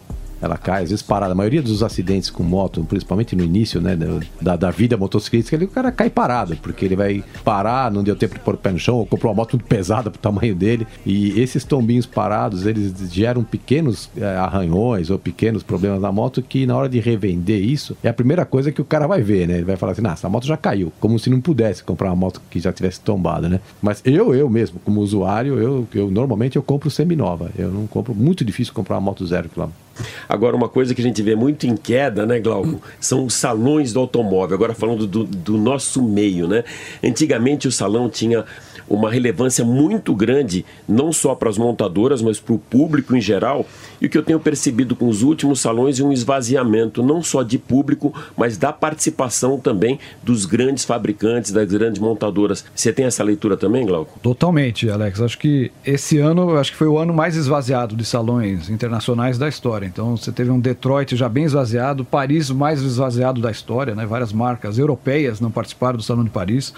Ela 0.42 0.58
cai, 0.58 0.84
às 0.84 0.90
vezes 0.90 1.04
parada. 1.04 1.32
A 1.32 1.36
maioria 1.36 1.62
dos 1.62 1.84
acidentes 1.84 2.30
com 2.30 2.44
moto, 2.44 2.84
principalmente 2.84 3.36
no 3.36 3.44
início, 3.44 3.82
né, 3.82 3.98
da, 4.42 4.56
da 4.56 4.72
vida 4.72 4.98
motociclística, 4.98 5.64
o 5.64 5.68
cara 5.68 5.92
cai 5.92 6.10
parado, 6.10 6.56
porque 6.58 6.86
ele 6.86 6.96
vai 6.96 7.24
parar, 7.44 7.92
não 7.92 8.04
deu 8.04 8.16
tempo 8.16 8.36
de 8.36 8.40
pôr 8.42 8.56
o 8.56 8.58
pé 8.58 8.72
no 8.72 8.80
chão, 8.80 8.96
ou 8.96 9.06
comprou 9.06 9.32
uma 9.32 9.38
moto 9.38 9.54
muito 9.54 9.66
pesada 9.66 10.10
pro 10.10 10.20
tamanho 10.20 10.56
dele. 10.56 10.88
E 11.06 11.40
esses 11.40 11.64
tombinhos 11.64 12.06
parados, 12.06 12.66
eles 12.66 12.94
geram 13.12 13.44
pequenos 13.44 14.10
é, 14.18 14.26
arranhões 14.26 15.10
ou 15.10 15.18
pequenos 15.18 15.64
problemas 15.64 16.02
na 16.02 16.12
moto 16.12 16.42
que 16.42 16.66
na 16.66 16.76
hora 16.76 16.90
de 16.90 17.00
revender 17.00 17.64
isso, 17.64 17.98
é 18.04 18.10
a 18.10 18.14
primeira 18.14 18.46
coisa 18.46 18.72
que 18.72 18.82
o 18.82 18.86
cara 18.86 19.08
vai 19.08 19.22
ver, 19.22 19.48
né? 19.48 19.56
Ele 19.56 19.66
vai 19.66 19.76
falar 19.76 19.94
assim, 19.94 20.02
ah, 20.06 20.14
essa 20.14 20.30
moto 20.30 20.46
já 20.46 20.58
caiu, 20.58 20.92
como 21.00 21.18
se 21.20 21.30
não 21.30 21.42
pudesse 21.42 21.84
comprar 21.84 22.10
uma 22.10 22.16
moto 22.16 22.42
que 22.50 22.60
já 22.60 22.72
tivesse 22.72 23.00
tombado, 23.00 23.50
né? 23.50 23.60
Mas 23.82 24.02
eu, 24.06 24.34
eu 24.34 24.50
mesmo, 24.50 24.80
como 24.84 25.02
usuário, 25.02 25.60
eu, 25.60 25.88
eu 25.94 26.12
normalmente 26.12 26.56
eu 26.56 26.64
compro 26.64 26.90
seminova. 26.90 27.52
Eu 27.58 27.72
não 27.72 27.88
compro, 27.88 28.14
muito 28.14 28.44
difícil 28.44 28.74
comprar 28.74 28.96
uma 28.96 29.02
moto 29.02 29.26
zero 29.26 29.50
quilômetro. 29.50 29.87
Agora, 30.28 30.56
uma 30.56 30.70
coisa 30.70 30.94
que 30.94 31.02
a 31.02 31.04
gente 31.04 31.22
vê 31.22 31.36
muito 31.36 31.66
em 31.66 31.76
queda, 31.76 32.26
né, 32.26 32.40
Glauco, 32.40 32.82
são 33.00 33.26
os 33.26 33.34
salões 33.34 33.94
do 33.94 34.00
automóvel. 34.00 34.56
Agora 34.56 34.74
falando 34.74 35.06
do, 35.08 35.24
do 35.24 35.58
nosso 35.58 36.02
meio, 36.02 36.48
né? 36.48 36.64
Antigamente 37.04 37.68
o 37.68 37.72
salão 37.72 38.10
tinha 38.10 38.46
uma 38.90 39.12
relevância 39.12 39.66
muito 39.66 40.16
grande, 40.16 40.66
não 40.88 41.12
só 41.12 41.36
para 41.36 41.50
as 41.50 41.58
montadoras, 41.58 42.22
mas 42.22 42.40
para 42.40 42.54
o 42.54 42.60
público 42.60 43.16
em 43.16 43.22
geral. 43.22 43.66
E 44.02 44.06
o 44.06 44.10
que 44.10 44.18
eu 44.18 44.24
tenho 44.24 44.40
percebido 44.40 44.96
com 44.96 45.08
os 45.08 45.24
últimos 45.24 45.60
salões 45.60 46.00
é 46.00 46.04
um 46.04 46.12
esvaziamento, 46.12 47.04
não 47.04 47.22
só 47.22 47.44
de 47.44 47.58
público, 47.58 48.14
mas 48.36 48.58
da 48.58 48.72
participação 48.72 49.60
também 49.60 50.00
dos 50.24 50.46
grandes 50.46 50.86
fabricantes, 50.86 51.52
das 51.52 51.68
grandes 51.68 52.00
montadoras. 52.00 52.64
Você 52.76 52.94
tem 52.94 53.06
essa 53.06 53.24
leitura 53.24 53.58
também, 53.58 53.86
Glauco? 53.86 54.20
Totalmente, 54.22 54.90
Alex. 54.90 55.22
Acho 55.22 55.38
que 55.38 55.72
esse 55.86 56.20
ano, 56.20 56.58
acho 56.58 56.72
que 56.72 56.78
foi 56.78 56.88
o 56.88 56.98
ano 56.98 57.14
mais 57.14 57.36
esvaziado 57.36 57.96
de 57.96 58.06
salões 58.06 58.70
internacionais 58.70 59.38
da 59.38 59.48
história. 59.48 59.86
Então, 59.86 60.16
você 60.16 60.32
teve 60.32 60.52
um 60.52 60.60
Detroit 60.60 61.16
já 61.16 61.30
bem 61.30 61.46
esvaziado, 61.46 62.06
Paris 62.06 62.50
mais 62.50 62.82
esvaziado 62.82 63.42
da 63.42 63.52
história, 63.52 63.96
né? 63.96 64.06
Várias 64.06 64.32
marcas 64.32 64.78
europeias 64.78 65.40
não 65.40 65.52
participaram 65.52 65.98
do 65.98 66.04
Salão 66.04 66.24
de 66.24 66.30
Paris. 66.30 66.74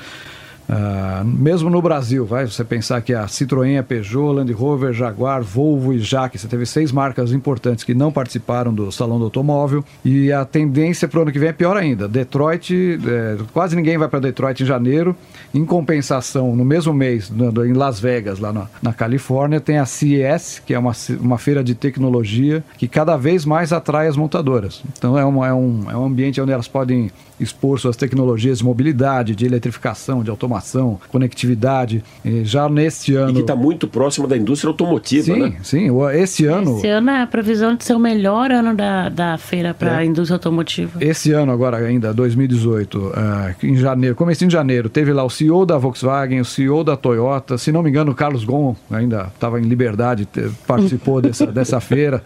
Uh, 0.70 1.26
mesmo 1.26 1.68
no 1.68 1.82
Brasil, 1.82 2.24
vai 2.26 2.46
você 2.46 2.64
pensar 2.64 3.02
que 3.02 3.12
a 3.12 3.26
Citroën, 3.26 3.80
a 3.80 3.84
Peugeot, 3.84 4.34
Land 4.34 4.54
Rover, 4.54 4.94
Jaguar, 4.94 5.42
Volvo 5.42 5.92
e 5.92 6.00
Jaque, 6.00 6.38
você 6.38 6.48
teve 6.48 6.64
seis 6.64 6.92
marcas 6.92 7.32
importantes 7.32 7.84
que 7.84 7.96
não 7.96 8.12
participaram 8.12 8.72
do 8.72 8.92
Salão 8.92 9.18
do 9.18 9.24
Automóvel 9.26 9.84
e 10.06 10.32
a 10.32 10.46
tendência 10.46 11.08
para 11.08 11.20
o 11.20 11.22
ano 11.24 11.32
que 11.32 11.40
vem 11.40 11.50
é 11.50 11.54
pior 11.54 11.76
ainda. 11.76 12.08
Detroit, 12.08 13.00
é, 13.04 13.38
quase 13.52 13.76
ninguém 13.76 13.98
vai 13.98 14.08
para 14.08 14.20
Detroit 14.20 14.62
em 14.62 14.66
janeiro. 14.66 15.16
Em 15.52 15.66
compensação, 15.66 16.56
no 16.56 16.64
mesmo 16.64 16.94
mês, 16.94 17.32
no, 17.32 17.66
em 17.66 17.74
Las 17.74 18.00
Vegas, 18.00 18.38
lá 18.38 18.54
na, 18.54 18.68
na, 18.80 18.94
Califórnia, 18.94 19.60
tem 19.60 19.80
a 19.80 19.86
CES, 19.86 20.62
que 20.64 20.76
é 20.76 20.78
uma, 20.78 20.92
uma 21.20 21.40
feira 21.40 21.64
de 21.64 21.74
tecnologia 21.74 22.64
que 22.78 22.88
cada 22.88 23.18
vez 23.18 23.44
mais 23.44 23.74
atrai 23.74 24.08
as 24.08 24.16
montadoras. 24.16 24.84
Então 24.96 25.18
é, 25.18 25.26
uma, 25.26 25.48
é, 25.48 25.54
um, 25.54 25.90
é 25.90 25.98
um 25.98 26.06
ambiente 26.06 26.40
onde 26.40 26.52
elas 26.52 26.68
podem 26.68 27.10
expor 27.40 27.80
suas 27.80 27.96
tecnologias 27.96 28.60
de 28.60 28.66
mobilidade, 28.66 29.36
de 29.36 29.46
eletrificação, 29.46 30.24
de 30.24 30.30
automação, 30.30 30.59
conectividade. 31.10 32.04
E 32.24 32.43
já 32.43 32.67
neste 32.69 33.15
ano. 33.15 33.32
E 33.32 33.34
que 33.36 33.41
está 33.41 33.56
muito 33.56 33.88
próximo 33.88 34.28
da 34.28 34.38
indústria 34.38 34.69
automotiva, 34.69 35.34
sim, 35.34 35.39
né? 35.39 35.54
Sim, 35.63 35.89
esse 36.13 36.45
ano. 36.45 36.78
Esse 36.78 36.88
ano 36.88 37.10
é 37.10 37.22
a 37.22 37.28
previsão 37.28 37.76
de 37.76 37.84
ser 37.84 37.93
o 37.93 38.00
melhor 38.00 38.52
ano 38.52 38.76
da, 38.76 39.10
da 39.10 39.38
feira 39.38 39.74
para 39.74 39.98
a 39.98 40.04
é. 40.04 40.06
indústria 40.06 40.36
automotiva. 40.36 41.04
Esse 41.04 41.32
ano, 41.32 41.52
agora 41.52 41.78
ainda, 41.78 42.13
2018, 42.13 42.98
uh, 42.98 43.13
em 43.63 43.76
janeiro, 43.76 44.15
começo 44.15 44.45
de 44.45 44.52
janeiro, 44.52 44.89
teve 44.89 45.12
lá 45.13 45.24
o 45.24 45.30
CEO 45.30 45.65
da 45.65 45.78
Volkswagen, 45.78 46.39
o 46.39 46.45
CEO 46.45 46.84
da 46.84 46.95
Toyota, 46.95 47.58
se 47.58 47.72
não 47.72 47.84
me 47.84 47.89
engano, 47.89 48.12
o 48.12 48.15
Carlos 48.15 48.43
Gon 48.43 48.76
ainda 48.89 49.32
estava 49.34 49.60
em 49.60 49.63
liberdade, 49.63 50.28
participou 50.67 51.22
dessa, 51.22 51.48
dessa 51.48 51.80
feira. 51.80 52.24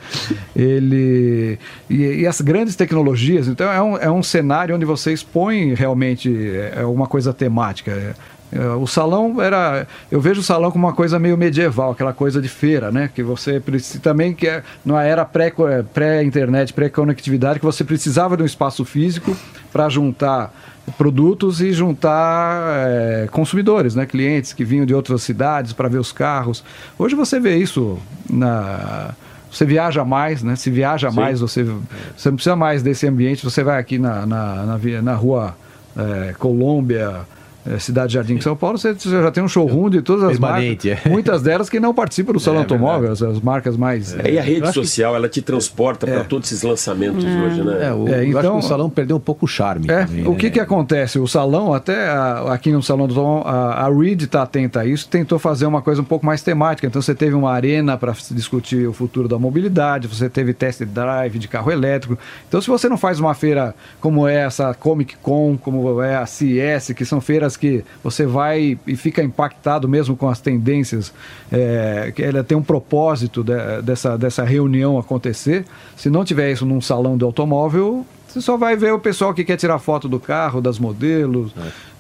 Ele. 0.56 1.58
E, 1.90 2.22
e, 2.22 2.28
as 2.28 2.42
grandes 2.42 2.76
tecnologias, 2.76 3.48
então 3.48 3.70
é 3.72 3.82
um, 3.82 3.98
é 3.98 4.12
um 4.12 4.24
cenário 4.24 4.76
onde 4.76 4.86
você 4.86 5.14
expõe 5.14 5.74
realmente 5.74 6.30
é, 6.34 6.80
é 6.82 6.86
uma 6.86 7.08
coisa 7.08 7.34
temática. 7.34 8.16
É, 8.54 8.58
é, 8.58 8.68
o 8.70 8.86
salão 8.88 9.42
era. 9.42 9.88
Eu 10.12 10.22
vejo 10.22 10.42
o 10.42 10.44
salão 10.44 10.72
como 10.72 10.86
uma 10.86 10.94
coisa 10.94 11.20
meio 11.20 11.38
medieval, 11.38 11.92
aquela 11.92 12.14
coisa 12.14 12.42
de 12.42 12.48
feira, 12.48 12.92
né? 12.92 13.10
Que 13.14 13.24
você 13.24 13.60
precisa. 13.60 14.00
Também 14.00 14.34
que 14.34 14.48
é, 14.48 14.64
numa 14.86 15.04
era 15.04 15.26
pré-internet, 15.26 16.74
pré 16.74 16.90
pré-conectividade, 16.90 17.60
que 17.60 17.66
você 17.66 17.84
precisava 17.84 18.38
de 18.38 18.44
um 18.44 18.46
espaço 18.46 18.86
físico 18.86 19.36
para 19.72 19.90
juntar 19.90 20.54
produtos 20.98 21.62
e 21.62 21.72
juntar 21.72 22.88
é, 22.88 23.28
consumidores, 23.32 23.96
né? 23.96 24.06
Clientes 24.06 24.54
que 24.54 24.64
vinham 24.64 24.86
de 24.86 24.94
outras 24.94 25.24
cidades 25.24 25.74
para 25.74 25.88
ver 25.88 26.00
os 26.00 26.12
carros. 26.12 26.64
Hoje 26.98 27.16
você 27.16 27.40
vê 27.40 27.58
isso 27.58 27.98
na 28.30 29.14
você 29.54 29.66
viaja 29.66 30.04
mais, 30.04 30.42
né? 30.42 30.56
Se 30.56 30.72
viaja 30.72 31.12
Sim. 31.12 31.16
mais, 31.16 31.40
você, 31.40 31.64
você 31.64 32.30
não 32.30 32.36
precisa 32.36 32.56
mais 32.56 32.82
desse 32.82 33.08
ambiente. 33.08 33.44
Você 33.44 33.64
vai 33.64 33.80
aqui 33.80 34.00
na, 34.00 34.26
na, 34.26 34.66
na, 34.66 35.02
na 35.04 35.14
rua 35.14 35.56
é, 35.96 36.34
Colômbia, 36.40 37.22
é, 37.22 37.33
Cidade 37.80 38.14
Jardim 38.14 38.36
de 38.36 38.44
São 38.44 38.56
Paulo, 38.56 38.78
você, 38.78 38.96
já 38.96 39.32
tem 39.32 39.44
um 39.44 39.48
showroom 39.48 39.90
de 39.90 40.02
todas 40.02 40.24
as 40.24 40.40
marcas. 40.40 40.86
É. 40.86 41.10
Muitas 41.10 41.42
delas 41.42 41.70
que 41.70 41.80
não 41.80 41.94
participam 41.94 42.34
do 42.34 42.40
Salão 42.40 42.60
é, 42.60 42.64
Automóvel, 42.64 43.12
as, 43.12 43.22
as, 43.22 43.40
marcas 43.40 43.78
mais. 43.78 44.18
É, 44.20 44.32
e 44.32 44.40
a 44.40 44.42
rede 44.42 44.72
social, 44.74 45.12
que... 45.12 45.18
ela 45.18 45.30
te 45.30 45.42
transporta 45.42 46.06
para 46.06 46.22
é. 46.22 46.24
todos 46.24 46.52
esses 46.52 46.64
lançamentos 46.64 47.24
hoje, 47.24 47.64
né? 47.64 47.88
É, 47.88 47.94
o, 47.94 48.04
então, 48.04 48.08
eu 48.08 48.14
acho 48.14 48.22
que 48.22 48.38
então, 48.38 48.58
o 48.58 48.62
salão 48.62 48.90
perdeu 48.90 49.16
um 49.16 49.20
pouco 49.20 49.46
o 49.46 49.48
charme. 49.48 49.88
Também, 49.88 50.28
o 50.28 50.36
que, 50.36 50.46
né? 50.46 50.52
que 50.52 50.60
acontece? 50.60 51.20
O 51.20 51.28
salão, 51.28 51.74
até 51.74 52.08
a, 52.08 52.54
aqui 52.54 52.72
no 52.72 52.84
Salão 52.84 53.08
do 53.08 53.20
Automóvel, 53.20 53.48
a, 53.48 53.86
a 53.86 53.90
Reed 53.90 54.24
está 54.24 54.44
atenta 54.44 54.82
a 54.82 54.86
isso, 54.86 55.08
tentou 55.08 55.40
fazer 55.40 55.66
uma 55.66 55.82
coisa 55.82 56.02
um 56.02 56.06
pouco 56.06 56.26
mais 56.26 56.42
temática. 56.42 56.88
Então 56.88 57.02
você 57.02 57.16
teve 57.16 57.36
uma 57.36 57.52
arena 57.52 57.98
para 57.98 58.14
discutir 58.32 58.88
o 58.88 58.94
futuro 58.94 59.28
da 59.28 59.40
mobilidade, 59.40 60.08
você 60.08 60.30
teve 60.30 60.54
test 60.54 60.84
drive 60.84 61.40
de 61.40 61.48
carro 61.48 61.72
elétrico. 61.72 62.18
Então, 62.48 62.62
se 62.62 62.68
você 62.68 62.90
não 62.90 62.98
faz 62.98 63.20
uma 63.20 63.34
feira 63.34 63.74
como 64.00 64.28
essa, 64.28 64.74
Comic 64.74 65.16
Con, 65.22 65.58
como 65.58 66.02
é 66.02 66.16
a 66.16 66.26
CES, 66.26 66.94
que 66.96 67.06
são 67.06 67.22
feiras 67.22 67.53
que 67.58 67.84
você 68.04 68.26
vai 68.26 68.78
e 68.86 68.96
fica 68.96 69.22
impactado 69.22 69.88
mesmo 69.88 70.16
com 70.16 70.30
as 70.30 70.40
tendências, 70.40 71.14
é, 71.52 72.12
que 72.16 72.22
ela 72.22 72.44
tem 72.44 72.58
um 72.58 72.64
propósito 72.64 73.44
de, 73.44 73.82
dessa, 73.84 74.18
dessa 74.18 74.44
reunião 74.44 74.98
acontecer. 74.98 75.66
Se 75.96 76.10
não 76.10 76.24
tiver 76.24 76.52
isso 76.52 76.66
num 76.66 76.82
salão 76.82 77.18
de 77.18 77.24
automóvel, 77.24 78.06
você 78.28 78.42
só 78.42 78.58
vai 78.58 78.76
ver 78.76 78.92
o 78.92 79.00
pessoal 79.00 79.32
que 79.32 79.44
quer 79.44 79.58
tirar 79.58 79.78
foto 79.78 80.10
do 80.10 80.20
carro, 80.20 80.60
das 80.60 80.80
modelos 80.80 81.54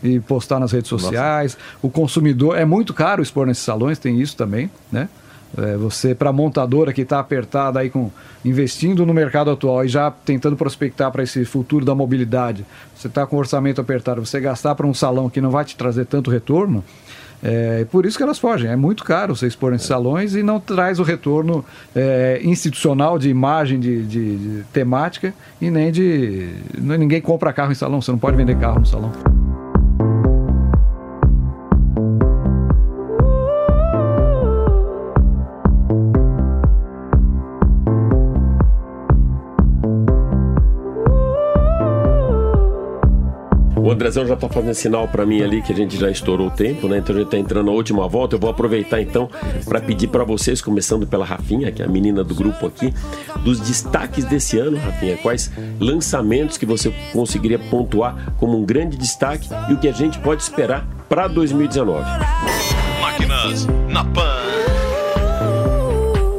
é. 0.04 0.08
e 0.08 0.20
postar 0.20 0.60
nas 0.60 0.72
redes 0.72 0.89
sociais. 0.89 1.54
Nossa. 1.56 1.78
O 1.84 1.89
consumidor 1.89 2.58
é 2.58 2.66
muito 2.66 2.92
caro 2.92 3.22
expor 3.22 3.46
nesses 3.46 3.63
salões, 3.63 4.00
tem 4.00 4.20
isso 4.20 4.36
também, 4.36 4.70
né? 4.92 5.08
É, 5.58 5.78
você, 5.78 6.16
para 6.16 6.30
a 6.30 6.34
montadora 6.34 6.92
que 6.92 7.02
está 7.02 7.20
apertada 7.20 7.80
aí 7.80 7.89
com 7.89 8.10
investindo 8.44 9.06
no 9.06 9.13
mercado 9.13 9.52
atual 9.52 9.86
e 9.86 9.88
já 9.88 10.10
tentando 10.10 10.56
prospectar 10.56 11.12
para 11.12 11.24
esse 11.24 11.46
futuro 11.46 11.86
da 11.86 11.94
mobilidade, 11.94 12.66
você 12.96 13.08
está 13.08 13.26
com 13.26 13.38
orçamento 13.38 13.80
apertado, 13.80 14.26
você 14.26 14.39
gastar 14.39 14.76
para 14.76 14.88
um 14.88 14.94
salão 14.94 15.30
que 15.30 15.39
não 15.39 15.52
vai 15.52 15.63
te 15.63 15.78
trazer 15.78 16.06
tanto 16.06 16.32
retorno, 16.32 16.84
é 17.46 17.86
por 17.92 18.06
isso 18.06 18.16
que 18.16 18.24
elas 18.24 18.39
fogem. 18.39 18.72
É 18.72 18.76
muito 18.76 19.04
caro 19.04 19.36
você 19.36 19.48
expor 19.48 19.72
nesses 19.74 19.88
salões 19.88 20.34
e 20.34 20.42
não 20.42 20.62
traz 20.62 20.98
o 20.98 21.04
retorno 21.04 21.66
é, 21.94 22.39
institucional 22.42 23.20
de 23.20 23.30
imagem, 23.30 23.82
de, 23.82 24.04
de, 24.06 24.38
de, 24.38 24.63
temática 24.72 25.34
e 25.60 25.70
nem 25.70 25.92
de. 25.92 26.52
Ninguém 26.78 27.22
compra 27.22 27.52
carro 27.52 27.74
em 27.74 27.76
salão, 27.76 28.02
você 28.02 28.12
não 28.12 28.20
pode 28.20 28.38
vender 28.38 28.58
carro 28.58 28.80
no 28.80 28.86
salão. 28.86 29.12
Andrezão 44.04 44.28
já 44.28 44.34
está 44.34 44.50
fazendo 44.50 44.74
sinal 44.74 45.08
para 45.08 45.26
mim 45.26 45.42
ali 45.42 45.62
que 45.62 45.72
a 45.72 45.76
gente 45.76 45.98
já 45.98 46.12
estourou 46.12 46.48
o 46.48 46.52
tempo, 46.52 46.89
né? 46.89 46.98
Então 46.98 47.16
a 47.16 47.20
gente 47.20 47.28
está 47.28 47.38
entrando 47.38 47.68
na 47.68 47.72
última 47.72 48.06
volta. 48.06 48.36
Eu 48.36 48.39
vou 48.39 48.50
aproveitar 48.50 49.02
então 49.02 49.30
para 49.63 49.80
pedir 49.80 50.10
para 50.10 50.26
vocês, 50.26 50.62
começando 50.62 51.08
pela 51.08 51.24
Rafinha, 51.24 51.72
que 51.72 51.82
é 51.82 51.86
a 51.86 51.88
menina 51.88 52.22
do 52.22 52.36
grupo 52.36 52.68
aqui, 52.68 52.94
dos 53.46 53.62
destaques 53.62 54.26
desse 54.26 54.60
ano, 54.60 54.76
Rafinha. 54.76 55.16
Quais 55.16 55.50
lançamentos 55.80 56.58
que 56.58 56.66
você 56.66 56.94
conseguiria 57.13 57.58
pontuar 57.58 58.34
como 58.38 58.58
um 58.58 58.66
grande 58.66 58.98
destaque 58.98 59.48
e 59.70 59.74
o 59.74 59.78
que 59.78 59.88
a 59.88 59.94
gente 59.94 60.20
pode 60.20 60.44
esperar 60.44 60.86
para 61.08 61.30
2019? 61.30 62.04
Máquinas 63.00 63.68
na 63.88 64.04
Pan. 64.04 64.36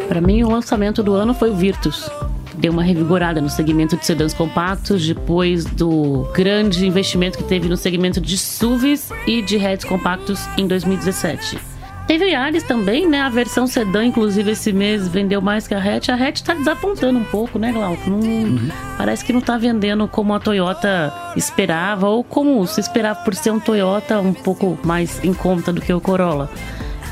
Para 0.07 0.21
mim, 0.21 0.43
o 0.43 0.51
lançamento 0.51 1.03
do 1.03 1.15
ano 1.15 1.33
foi 1.33 1.51
o 1.51 1.55
Virtus 1.55 2.11
deu 2.57 2.73
uma 2.73 2.83
revigorada 2.83 3.41
no 3.41 3.49
segmento 3.49 3.97
de 3.97 4.07
sedãs 4.07 4.35
compactos 4.35 5.07
depois 5.07 5.65
do 5.65 6.29
grande 6.35 6.87
investimento 6.87 7.39
que 7.39 7.45
teve 7.45 7.69
no 7.69 7.77
segmento 7.77 8.21
de 8.21 8.39
SUVs 8.39 9.11
e 9.27 9.43
de 9.43 9.57
hatches 9.57 9.85
compactos 9.85 10.47
em 10.57 10.67
2017. 10.67 11.75
Teve 12.07 12.27
Yaris 12.27 12.63
também, 12.63 13.09
né? 13.09 13.23
A 13.23 13.31
versão 13.31 13.67
sedã, 13.67 14.05
inclusive, 14.05 14.51
esse 14.51 14.73
mês 14.75 15.09
vendeu 15.09 15.41
mais 15.41 15.67
que 15.67 15.75
a 15.75 15.79
hatch. 15.79 16.11
A 16.11 16.15
hatch 16.15 16.43
tá 16.43 16.53
desapontando 16.53 17.19
um 17.19 17.25
pouco, 17.25 17.59
né, 17.59 17.73
Glauco? 17.73 18.11
Não, 18.11 18.19
uhum. 18.19 18.69
Parece 18.99 19.25
que 19.25 19.33
não 19.33 19.41
tá 19.41 19.57
vendendo 19.57 20.07
como 20.07 20.35
a 20.35 20.39
Toyota 20.39 21.13
esperava 21.35 22.07
ou 22.09 22.23
como 22.23 22.67
se 22.67 22.79
esperava 22.79 23.21
por 23.21 23.35
ser 23.35 23.53
um 23.53 23.59
Toyota 23.59 24.21
um 24.21 24.35
pouco 24.35 24.79
mais 24.85 25.23
em 25.25 25.33
conta 25.33 25.73
do 25.73 25.81
que 25.81 25.95
o 25.95 26.01
Corolla. 26.01 26.51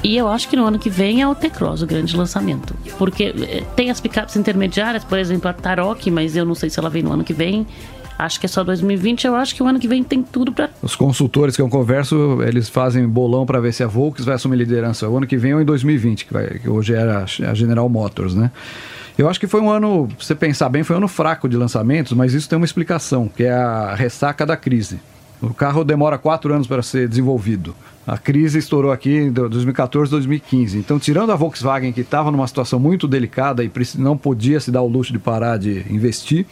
E 0.02 0.16
eu 0.16 0.26
acho 0.26 0.48
que 0.48 0.56
no 0.56 0.66
ano 0.66 0.78
que 0.78 0.90
vem 0.90 1.22
é 1.22 1.28
o 1.28 1.34
T-Cross 1.34 1.82
o 1.82 1.86
grande 1.86 2.16
lançamento. 2.16 2.74
Porque 2.98 3.34
eh, 3.36 3.62
tem 3.76 3.90
as 3.90 4.00
picapes 4.00 4.34
intermediárias, 4.36 5.04
por 5.04 5.18
exemplo, 5.18 5.48
a 5.48 5.52
Tarok, 5.52 6.10
mas 6.10 6.36
eu 6.36 6.44
não 6.44 6.54
sei 6.54 6.68
se 6.68 6.78
ela 6.78 6.90
vem 6.90 7.02
no 7.02 7.12
ano 7.12 7.22
que 7.22 7.32
vem. 7.32 7.66
Acho 8.18 8.40
que 8.40 8.46
é 8.46 8.48
só 8.48 8.64
2020. 8.64 9.26
Eu 9.26 9.36
acho 9.36 9.54
que 9.54 9.62
o 9.62 9.66
ano 9.66 9.78
que 9.78 9.86
vem 9.86 10.02
tem 10.02 10.22
tudo 10.22 10.52
para. 10.52 10.70
Os 10.82 10.96
consultores 10.96 11.54
que 11.54 11.62
eu 11.62 11.68
converso, 11.68 12.42
eles 12.42 12.68
fazem 12.68 13.06
bolão 13.08 13.46
para 13.46 13.60
ver 13.60 13.72
se 13.72 13.82
a 13.82 13.86
Volkswagen 13.86 14.26
vai 14.26 14.34
assumir 14.34 14.56
liderança 14.56 15.08
o 15.08 15.16
ano 15.16 15.26
que 15.26 15.36
vem 15.36 15.54
ou 15.54 15.60
em 15.60 15.64
2020, 15.64 16.26
que, 16.26 16.32
vai, 16.32 16.46
que 16.58 16.68
hoje 16.68 16.94
era 16.94 17.24
a 17.24 17.54
General 17.54 17.88
Motors, 17.88 18.34
né? 18.34 18.50
Eu 19.16 19.28
acho 19.28 19.38
que 19.38 19.46
foi 19.46 19.60
um 19.60 19.70
ano, 19.70 20.08
se 20.18 20.26
você 20.26 20.34
pensar 20.34 20.68
bem, 20.68 20.82
foi 20.82 20.96
um 20.96 20.98
ano 20.98 21.08
fraco 21.08 21.48
de 21.48 21.56
lançamentos, 21.56 22.12
mas 22.12 22.32
isso 22.32 22.48
tem 22.48 22.56
uma 22.56 22.64
explicação, 22.64 23.28
que 23.28 23.44
é 23.44 23.52
a 23.52 23.94
ressaca 23.94 24.46
da 24.46 24.56
crise. 24.56 24.98
O 25.42 25.52
carro 25.52 25.82
demora 25.82 26.16
quatro 26.16 26.54
anos 26.54 26.68
para 26.68 26.82
ser 26.82 27.08
desenvolvido. 27.08 27.74
A 28.06 28.16
crise 28.16 28.58
estourou 28.58 28.92
aqui 28.92 29.16
em 29.16 29.32
2014, 29.32 30.10
2015. 30.10 30.78
Então, 30.78 30.98
tirando 30.98 31.32
a 31.32 31.36
Volkswagen, 31.36 31.92
que 31.92 32.00
estava 32.00 32.30
numa 32.30 32.46
situação 32.46 32.78
muito 32.78 33.08
delicada 33.08 33.64
e 33.64 33.70
não 33.98 34.16
podia 34.16 34.60
se 34.60 34.70
dar 34.70 34.82
o 34.82 34.88
luxo 34.88 35.12
de 35.12 35.18
parar 35.18 35.56
de 35.56 35.84
investir, 35.90 36.46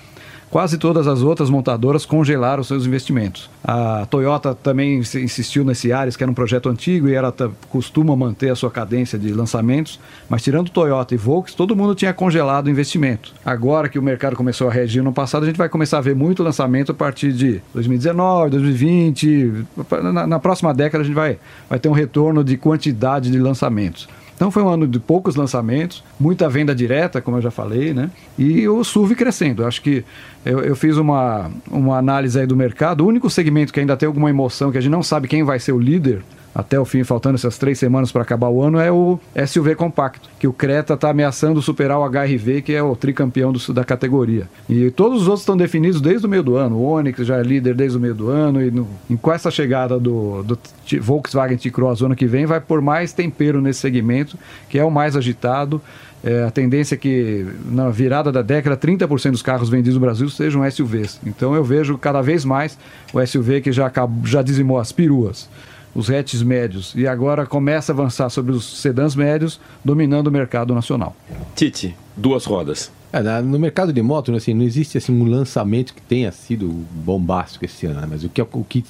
quase 0.50 0.76
todas 0.76 1.06
as 1.06 1.22
outras 1.22 1.48
montadoras 1.48 2.04
congelaram 2.04 2.62
seus 2.64 2.84
investimentos. 2.84 3.48
A 3.62 4.06
Toyota 4.06 4.54
também 4.54 4.98
insistiu 4.98 5.64
nesse 5.64 5.92
Ares, 5.92 6.16
que 6.16 6.24
era 6.24 6.30
um 6.30 6.34
projeto 6.34 6.68
antigo 6.68 7.08
e 7.08 7.14
ela 7.14 7.32
costuma 7.68 8.16
manter 8.16 8.50
a 8.50 8.56
sua 8.56 8.70
cadência 8.70 9.18
de 9.18 9.32
lançamentos, 9.32 10.00
mas 10.28 10.42
tirando 10.42 10.70
Toyota 10.70 11.14
e 11.14 11.16
Volkswagen, 11.16 11.56
todo 11.56 11.76
mundo 11.76 11.94
tinha 11.94 12.12
congelado 12.12 12.66
o 12.66 12.70
investimento. 12.70 13.32
Agora 13.44 13.88
que 13.88 13.98
o 13.98 14.02
mercado 14.02 14.34
começou 14.34 14.68
a 14.68 14.72
reagir 14.72 15.02
no 15.02 15.12
passado, 15.12 15.44
a 15.44 15.46
gente 15.46 15.56
vai 15.56 15.68
começar 15.68 15.98
a 15.98 16.00
ver 16.02 16.16
muito 16.16 16.42
lançamento 16.42 16.90
a 16.92 16.94
partir 16.94 17.32
de 17.32 17.60
2019, 17.72 18.50
2020. 18.50 19.64
Na, 20.12 20.26
na 20.26 20.38
próxima 20.38 20.74
década 20.74 21.02
a 21.02 21.06
gente 21.06 21.14
vai, 21.14 21.38
vai 21.68 21.78
ter 21.78 21.88
um 21.88 21.92
retorno 21.92 22.42
de 22.42 22.56
quantidade 22.56 23.30
de 23.30 23.38
lançamentos. 23.38 24.08
Então 24.40 24.50
foi 24.50 24.62
um 24.62 24.70
ano 24.70 24.88
de 24.88 24.98
poucos 24.98 25.36
lançamentos, 25.36 26.02
muita 26.18 26.48
venda 26.48 26.74
direta, 26.74 27.20
como 27.20 27.36
eu 27.36 27.42
já 27.42 27.50
falei, 27.50 27.92
né? 27.92 28.10
E 28.38 28.66
o 28.66 28.82
SUV 28.82 29.14
crescendo. 29.14 29.66
Acho 29.66 29.82
que 29.82 30.02
eu, 30.46 30.60
eu, 30.60 30.74
fiz 30.74 30.96
uma, 30.96 31.50
uma 31.70 31.98
análise 31.98 32.40
aí 32.40 32.46
do 32.46 32.56
mercado. 32.56 33.04
O 33.04 33.06
único 33.06 33.28
segmento 33.28 33.70
que 33.70 33.80
ainda 33.80 33.98
tem 33.98 34.06
alguma 34.06 34.30
emoção, 34.30 34.72
que 34.72 34.78
a 34.78 34.80
gente 34.80 34.90
não 34.90 35.02
sabe 35.02 35.28
quem 35.28 35.42
vai 35.42 35.58
ser 35.58 35.72
o 35.72 35.78
líder, 35.78 36.22
até 36.54 36.78
o 36.78 36.84
fim, 36.84 37.04
faltando 37.04 37.36
essas 37.36 37.56
três 37.56 37.78
semanas 37.78 38.10
para 38.10 38.22
acabar 38.22 38.48
o 38.48 38.60
ano, 38.60 38.80
é 38.80 38.90
o 38.90 39.20
SUV 39.46 39.76
compacto, 39.76 40.28
que 40.38 40.48
o 40.48 40.52
Creta 40.52 40.94
está 40.94 41.10
ameaçando 41.10 41.62
superar 41.62 41.98
o 41.98 42.04
HRV, 42.04 42.62
que 42.62 42.72
é 42.74 42.82
o 42.82 42.96
tricampeão 42.96 43.52
do, 43.52 43.72
da 43.72 43.84
categoria. 43.84 44.48
E 44.68 44.90
todos 44.90 45.22
os 45.22 45.28
outros 45.28 45.42
estão 45.42 45.56
definidos 45.56 46.00
desde 46.00 46.26
o 46.26 46.28
meio 46.28 46.42
do 46.42 46.56
ano. 46.56 46.76
O 46.76 46.90
Onix 46.90 47.24
já 47.24 47.38
é 47.38 47.42
líder 47.42 47.74
desde 47.74 47.96
o 47.96 48.00
meio 48.00 48.14
do 48.14 48.30
ano, 48.30 48.60
e, 48.60 48.70
no, 48.70 48.88
com 49.22 49.32
essa 49.32 49.50
chegada 49.50 49.98
do, 49.98 50.42
do 50.42 50.58
Volkswagen 51.00 51.56
T-Cross 51.56 52.02
ano 52.02 52.16
que 52.16 52.26
vem, 52.26 52.46
vai 52.46 52.60
por 52.60 52.80
mais 52.80 53.12
tempero 53.12 53.60
nesse 53.60 53.80
segmento, 53.80 54.36
que 54.68 54.78
é 54.78 54.84
o 54.84 54.90
mais 54.90 55.16
agitado. 55.16 55.80
É, 56.22 56.42
a 56.42 56.50
tendência 56.50 56.96
é 56.96 56.98
que 56.98 57.46
na 57.64 57.88
virada 57.88 58.30
da 58.30 58.42
década 58.42 58.76
30% 58.76 59.30
dos 59.30 59.40
carros 59.40 59.70
vendidos 59.70 59.94
no 59.94 60.00
Brasil 60.00 60.28
sejam 60.28 60.68
SUVs. 60.70 61.18
Então 61.24 61.54
eu 61.54 61.64
vejo 61.64 61.96
cada 61.96 62.20
vez 62.20 62.44
mais 62.44 62.76
o 63.12 63.24
SUV 63.24 63.62
que 63.62 63.72
já, 63.72 63.86
acabou, 63.86 64.26
já 64.26 64.42
dizimou 64.42 64.78
as 64.78 64.92
peruas 64.92 65.48
os 65.94 66.10
hatches 66.10 66.42
médios 66.42 66.94
e 66.94 67.06
agora 67.06 67.46
começa 67.46 67.92
a 67.92 67.94
avançar 67.94 68.28
sobre 68.30 68.52
os 68.52 68.80
sedãs 68.80 69.14
médios, 69.14 69.60
dominando 69.84 70.28
o 70.28 70.30
mercado 70.30 70.74
nacional. 70.74 71.14
Tite, 71.54 71.96
duas 72.16 72.44
rodas. 72.44 72.90
É, 73.12 73.20
no 73.42 73.58
mercado 73.58 73.92
de 73.92 74.00
moto, 74.00 74.32
assim, 74.34 74.54
não 74.54 74.64
existe 74.64 74.96
assim, 74.96 75.12
um 75.12 75.24
lançamento 75.24 75.94
que 75.94 76.00
tenha 76.00 76.30
sido 76.30 76.68
bombástico 76.68 77.64
esse 77.64 77.86
ano, 77.86 78.00
né? 78.00 78.06
mas 78.08 78.22
o 78.22 78.28
que, 78.28 78.40
o 78.40 78.64
que, 78.64 78.84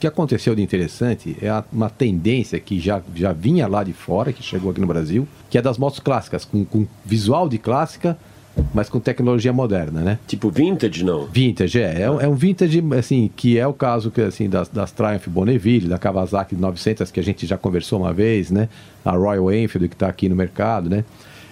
que 0.00 0.06
aconteceu 0.06 0.54
de 0.54 0.62
interessante 0.62 1.36
é 1.42 1.62
uma 1.70 1.90
tendência 1.90 2.58
que 2.58 2.80
já, 2.80 3.02
já 3.14 3.32
vinha 3.32 3.68
lá 3.68 3.84
de 3.84 3.92
fora, 3.92 4.32
que 4.32 4.42
chegou 4.42 4.70
aqui 4.70 4.80
no 4.80 4.86
Brasil, 4.86 5.28
que 5.50 5.58
é 5.58 5.62
das 5.62 5.76
motos 5.76 6.00
clássicas, 6.00 6.46
com, 6.46 6.64
com 6.64 6.86
visual 7.04 7.46
de 7.46 7.58
clássica, 7.58 8.16
mas 8.74 8.88
com 8.88 9.00
tecnologia 9.00 9.52
moderna, 9.52 10.00
né? 10.00 10.18
Tipo 10.26 10.50
vintage, 10.50 11.04
não? 11.04 11.26
Vintage, 11.26 11.80
é. 11.80 12.02
É, 12.02 12.02
é 12.02 12.28
um 12.28 12.34
vintage, 12.34 12.82
assim, 12.98 13.30
que 13.34 13.58
é 13.58 13.66
o 13.66 13.72
caso 13.72 14.10
que, 14.10 14.20
assim, 14.20 14.48
das, 14.48 14.68
das 14.68 14.92
Triumph 14.92 15.28
Bonneville, 15.28 15.88
da 15.88 15.98
Kawasaki 15.98 16.54
900, 16.54 17.10
que 17.10 17.20
a 17.20 17.22
gente 17.22 17.46
já 17.46 17.56
conversou 17.56 18.00
uma 18.00 18.12
vez, 18.12 18.50
né? 18.50 18.68
A 19.04 19.12
Royal 19.12 19.52
Enfield, 19.52 19.88
que 19.88 19.94
está 19.94 20.08
aqui 20.08 20.28
no 20.28 20.36
mercado, 20.36 20.90
né? 20.90 21.04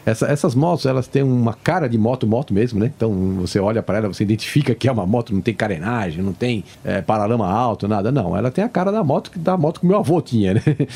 Essa, 0.06 0.26
essas 0.28 0.54
motos, 0.54 0.86
elas 0.86 1.08
têm 1.08 1.24
uma 1.24 1.52
cara 1.52 1.88
de 1.88 1.98
moto, 1.98 2.28
moto 2.28 2.54
mesmo, 2.54 2.78
né? 2.78 2.92
Então, 2.96 3.12
você 3.40 3.58
olha 3.58 3.82
para 3.82 3.98
ela, 3.98 4.06
você 4.06 4.22
identifica 4.22 4.72
que 4.72 4.88
é 4.88 4.92
uma 4.92 5.04
moto, 5.04 5.34
não 5.34 5.40
tem 5.40 5.52
carenagem, 5.52 6.22
não 6.22 6.32
tem 6.32 6.62
é, 6.84 7.02
paralama 7.02 7.50
alto, 7.50 7.88
nada. 7.88 8.12
Não, 8.12 8.36
ela 8.36 8.48
tem 8.52 8.62
a 8.62 8.68
cara 8.68 8.92
da 8.92 9.02
moto, 9.02 9.36
da 9.36 9.56
moto 9.56 9.80
que 9.80 9.86
meu 9.86 9.98
avô 9.98 10.22
tinha, 10.22 10.54
né? 10.54 10.62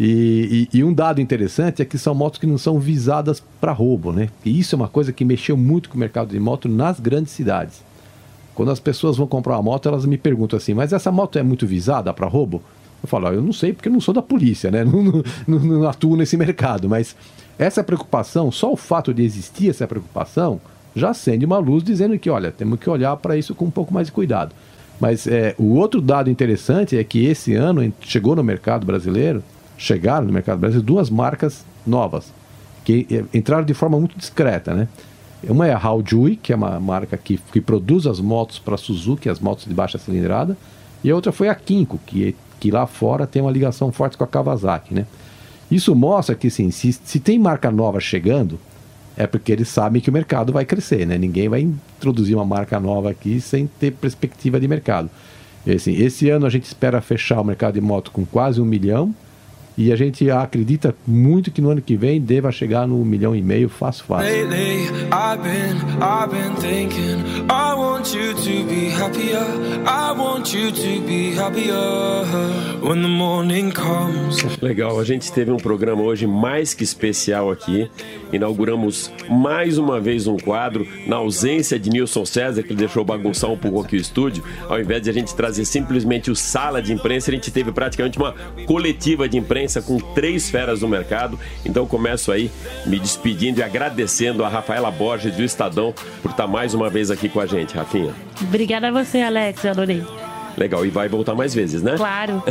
E, 0.00 0.68
e, 0.72 0.78
e 0.78 0.84
um 0.84 0.92
dado 0.92 1.20
interessante 1.20 1.82
é 1.82 1.84
que 1.84 1.98
são 1.98 2.14
motos 2.14 2.38
que 2.38 2.46
não 2.46 2.56
são 2.56 2.78
visadas 2.78 3.42
para 3.60 3.72
roubo, 3.72 4.12
né? 4.12 4.28
E 4.44 4.56
isso 4.56 4.76
é 4.76 4.76
uma 4.76 4.86
coisa 4.86 5.12
que 5.12 5.24
mexeu 5.24 5.56
muito 5.56 5.88
com 5.88 5.96
o 5.96 5.98
mercado 5.98 6.28
de 6.28 6.38
moto 6.38 6.68
nas 6.68 7.00
grandes 7.00 7.32
cidades. 7.32 7.82
Quando 8.54 8.70
as 8.70 8.78
pessoas 8.78 9.16
vão 9.16 9.26
comprar 9.26 9.54
uma 9.56 9.62
moto, 9.64 9.88
elas 9.88 10.06
me 10.06 10.16
perguntam 10.16 10.56
assim, 10.56 10.72
mas 10.72 10.92
essa 10.92 11.10
moto 11.10 11.36
é 11.36 11.42
muito 11.42 11.66
visada 11.66 12.14
para 12.14 12.28
roubo? 12.28 12.62
Eu 13.02 13.08
falo, 13.08 13.26
ah, 13.26 13.32
eu 13.32 13.42
não 13.42 13.52
sei 13.52 13.72
porque 13.72 13.88
eu 13.88 13.92
não 13.92 14.00
sou 14.00 14.14
da 14.14 14.22
polícia, 14.22 14.70
né? 14.70 14.84
Não, 14.86 15.02
não, 15.02 15.22
não, 15.48 15.58
não 15.58 15.88
atuo 15.88 16.16
nesse 16.16 16.36
mercado, 16.36 16.88
mas 16.88 17.16
essa 17.58 17.82
preocupação, 17.82 18.52
só 18.52 18.72
o 18.72 18.76
fato 18.76 19.12
de 19.12 19.22
existir 19.22 19.70
essa 19.70 19.86
preocupação, 19.86 20.60
já 20.94 21.10
acende 21.10 21.44
uma 21.44 21.58
luz 21.58 21.82
dizendo 21.82 22.18
que, 22.18 22.30
olha, 22.30 22.52
temos 22.52 22.78
que 22.78 22.88
olhar 22.88 23.16
para 23.16 23.36
isso 23.36 23.54
com 23.54 23.66
um 23.66 23.70
pouco 23.70 23.92
mais 23.92 24.06
de 24.06 24.12
cuidado. 24.12 24.54
Mas 25.00 25.26
é, 25.26 25.54
o 25.58 25.74
outro 25.74 26.00
dado 26.00 26.30
interessante 26.30 26.96
é 26.96 27.04
que 27.04 27.24
esse 27.24 27.54
ano 27.54 27.92
chegou 28.00 28.34
no 28.34 28.42
mercado 28.42 28.84
brasileiro, 28.86 29.42
chegaram 29.76 30.26
no 30.26 30.32
mercado 30.32 30.58
brasileiro 30.58 30.86
duas 30.86 31.08
marcas 31.08 31.64
novas, 31.86 32.32
que 32.84 33.06
é, 33.10 33.36
entraram 33.36 33.64
de 33.64 33.74
forma 33.74 33.98
muito 33.98 34.16
discreta, 34.16 34.74
né? 34.74 34.88
Uma 35.44 35.68
é 35.68 35.72
a 35.72 35.78
Haojui, 35.78 36.34
que 36.34 36.52
é 36.52 36.56
uma 36.56 36.80
marca 36.80 37.16
que, 37.16 37.38
que 37.52 37.60
produz 37.60 38.08
as 38.08 38.18
motos 38.18 38.58
para 38.58 38.76
Suzuki, 38.76 39.28
as 39.28 39.38
motos 39.38 39.66
de 39.66 39.74
baixa 39.74 39.96
cilindrada, 39.96 40.56
e 41.04 41.10
a 41.10 41.14
outra 41.14 41.30
foi 41.30 41.48
a 41.48 41.54
Kinko, 41.54 42.00
que, 42.04 42.34
que 42.58 42.72
lá 42.72 42.88
fora 42.88 43.24
tem 43.24 43.40
uma 43.40 43.52
ligação 43.52 43.92
forte 43.92 44.16
com 44.16 44.24
a 44.24 44.26
Kawasaki, 44.26 44.94
né? 44.94 45.06
Isso 45.70 45.94
mostra 45.94 46.34
que 46.34 46.50
sim, 46.50 46.70
se, 46.70 46.92
se 46.92 47.20
tem 47.20 47.38
marca 47.38 47.70
nova 47.70 48.00
chegando, 48.00 48.58
é 49.16 49.26
porque 49.26 49.52
eles 49.52 49.68
sabem 49.68 50.00
que 50.00 50.08
o 50.08 50.12
mercado 50.12 50.52
vai 50.52 50.64
crescer, 50.64 51.06
né? 51.06 51.18
Ninguém 51.18 51.48
vai 51.48 51.60
introduzir 51.60 52.36
uma 52.36 52.44
marca 52.44 52.78
nova 52.78 53.10
aqui 53.10 53.40
sem 53.40 53.66
ter 53.66 53.92
perspectiva 53.92 54.60
de 54.60 54.68
mercado. 54.68 55.10
E, 55.66 55.72
assim, 55.72 55.92
esse 55.94 56.30
ano 56.30 56.46
a 56.46 56.50
gente 56.50 56.64
espera 56.64 57.00
fechar 57.00 57.40
o 57.40 57.44
mercado 57.44 57.74
de 57.74 57.80
moto 57.80 58.10
com 58.10 58.24
quase 58.24 58.60
um 58.60 58.64
milhão 58.64 59.14
e 59.78 59.92
a 59.92 59.96
gente 59.96 60.28
acredita 60.28 60.92
muito 61.06 61.52
que 61.52 61.60
no 61.62 61.70
ano 61.70 61.80
que 61.80 61.96
vem 61.96 62.20
deva 62.20 62.50
chegar 62.50 62.84
no 62.84 62.96
milhão 63.04 63.34
e 63.34 63.40
meio 63.40 63.68
fácil, 63.68 64.04
fácil. 64.06 64.26
Lately, 64.26 64.88
I've 65.12 65.40
been, 65.40 65.76
I've 66.02 66.30
been 66.32 66.56
thinking, 66.56 67.46
I 67.48 67.74
want 67.74 68.12
you 68.12 68.34
to 68.34 68.66
be 68.66 68.90
happier, 68.90 69.46
I 69.86 70.18
want 70.18 70.52
you 70.52 70.72
to 70.72 71.06
be 71.06 71.32
happier 71.36 72.24
when 72.82 73.02
the 73.02 73.08
morning 73.08 73.70
comes. 73.70 74.42
Legal, 74.60 74.98
a 74.98 75.04
gente 75.04 75.30
teve 75.30 75.52
um 75.52 75.58
programa 75.58 76.02
hoje 76.02 76.26
mais 76.26 76.74
que 76.74 76.82
especial 76.82 77.48
aqui. 77.48 77.88
Inauguramos 78.32 79.10
mais 79.28 79.78
uma 79.78 80.00
vez 80.00 80.26
um 80.26 80.36
quadro 80.36 80.86
na 81.06 81.16
ausência 81.16 81.78
de 81.78 81.90
Nilson 81.90 82.24
César, 82.24 82.62
que 82.62 82.74
deixou 82.74 83.04
bagunçar 83.04 83.50
um 83.50 83.56
pouco 83.56 83.80
aqui 83.80 83.96
o 83.96 84.00
estúdio. 84.00 84.44
Ao 84.68 84.80
invés 84.80 85.02
de 85.02 85.10
a 85.10 85.12
gente 85.12 85.34
trazer 85.34 85.64
simplesmente 85.64 86.30
o 86.30 86.36
sala 86.36 86.82
de 86.82 86.92
imprensa, 86.92 87.30
a 87.30 87.34
gente 87.34 87.50
teve 87.50 87.72
praticamente 87.72 88.18
uma 88.18 88.34
coletiva 88.66 89.28
de 89.28 89.38
imprensa 89.38 89.80
com 89.80 89.98
três 89.98 90.50
feras 90.50 90.82
no 90.82 90.88
mercado. 90.88 91.38
Então 91.64 91.86
começo 91.86 92.30
aí 92.30 92.50
me 92.86 92.98
despedindo 92.98 93.60
e 93.60 93.62
agradecendo 93.62 94.44
a 94.44 94.48
Rafaela 94.48 94.90
Borges 94.90 95.34
do 95.34 95.42
Estadão 95.42 95.94
por 96.22 96.30
estar 96.30 96.46
mais 96.46 96.74
uma 96.74 96.90
vez 96.90 97.10
aqui 97.10 97.28
com 97.28 97.40
a 97.40 97.46
gente, 97.46 97.74
Rafinha. 97.74 98.14
Obrigada 98.40 98.88
a 98.88 98.90
você, 98.90 99.20
Alex, 99.20 99.64
eu 99.64 99.70
adorei. 99.70 100.27
Legal, 100.58 100.84
e 100.84 100.90
vai 100.90 101.08
voltar 101.08 101.34
mais 101.34 101.54
vezes, 101.54 101.82
né? 101.82 101.94
Claro. 101.96 102.42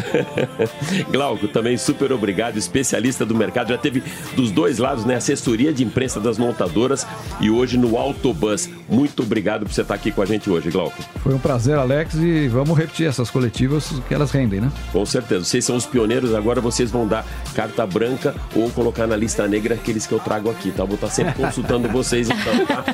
Glauco, 1.12 1.48
também 1.48 1.78
super 1.78 2.12
obrigado, 2.14 2.58
especialista 2.58 3.26
do 3.26 3.36
mercado. 3.36 3.70
Já 3.70 3.78
teve 3.78 4.02
dos 4.36 4.50
dois 4.50 4.78
lados, 4.78 5.04
né? 5.04 5.16
Assessoria 5.16 5.74
de 5.74 5.84
imprensa 5.84 6.20
das 6.20 6.38
montadoras 6.38 7.06
e 7.42 7.50
hoje 7.50 7.78
no 7.78 7.98
Autobus. 7.98 8.70
Muito 8.88 9.24
obrigado 9.24 9.66
por 9.66 9.74
você 9.74 9.82
estar 9.82 9.96
aqui 9.96 10.12
com 10.12 10.22
a 10.22 10.26
gente 10.26 10.50
hoje, 10.50 10.70
Glauco. 10.70 11.04
Foi 11.22 11.34
um 11.34 11.40
prazer, 11.40 11.78
Alex, 11.78 12.16
e 12.16 12.48
vamos 12.48 12.78
repetir 12.78 13.08
essas 13.08 13.30
coletivas 13.30 13.92
que 14.08 14.14
elas 14.14 14.32
rendem, 14.32 14.62
né? 14.62 14.72
Com 14.92 15.06
certeza. 15.06 15.44
Vocês 15.44 15.66
são 15.66 15.76
os 15.76 15.86
pioneiros, 15.86 16.34
agora 16.34 16.62
vocês 16.62 16.90
vão 16.90 17.06
dar 17.06 17.26
carta 17.54 17.86
branca 17.86 18.34
ou 18.56 18.70
colocar 18.70 19.06
na 19.08 19.16
lista 19.16 19.48
negra 19.48 19.76
aqueles 19.76 20.08
que 20.08 20.14
eu 20.14 20.20
trago 20.20 20.50
aqui, 20.50 20.72
tá? 20.72 20.86
Vou 20.86 20.96
estar 20.96 21.10
sempre 21.10 21.34
consultando 21.42 21.90
vocês, 21.90 22.30
então, 22.30 22.66
tá? 22.66 22.86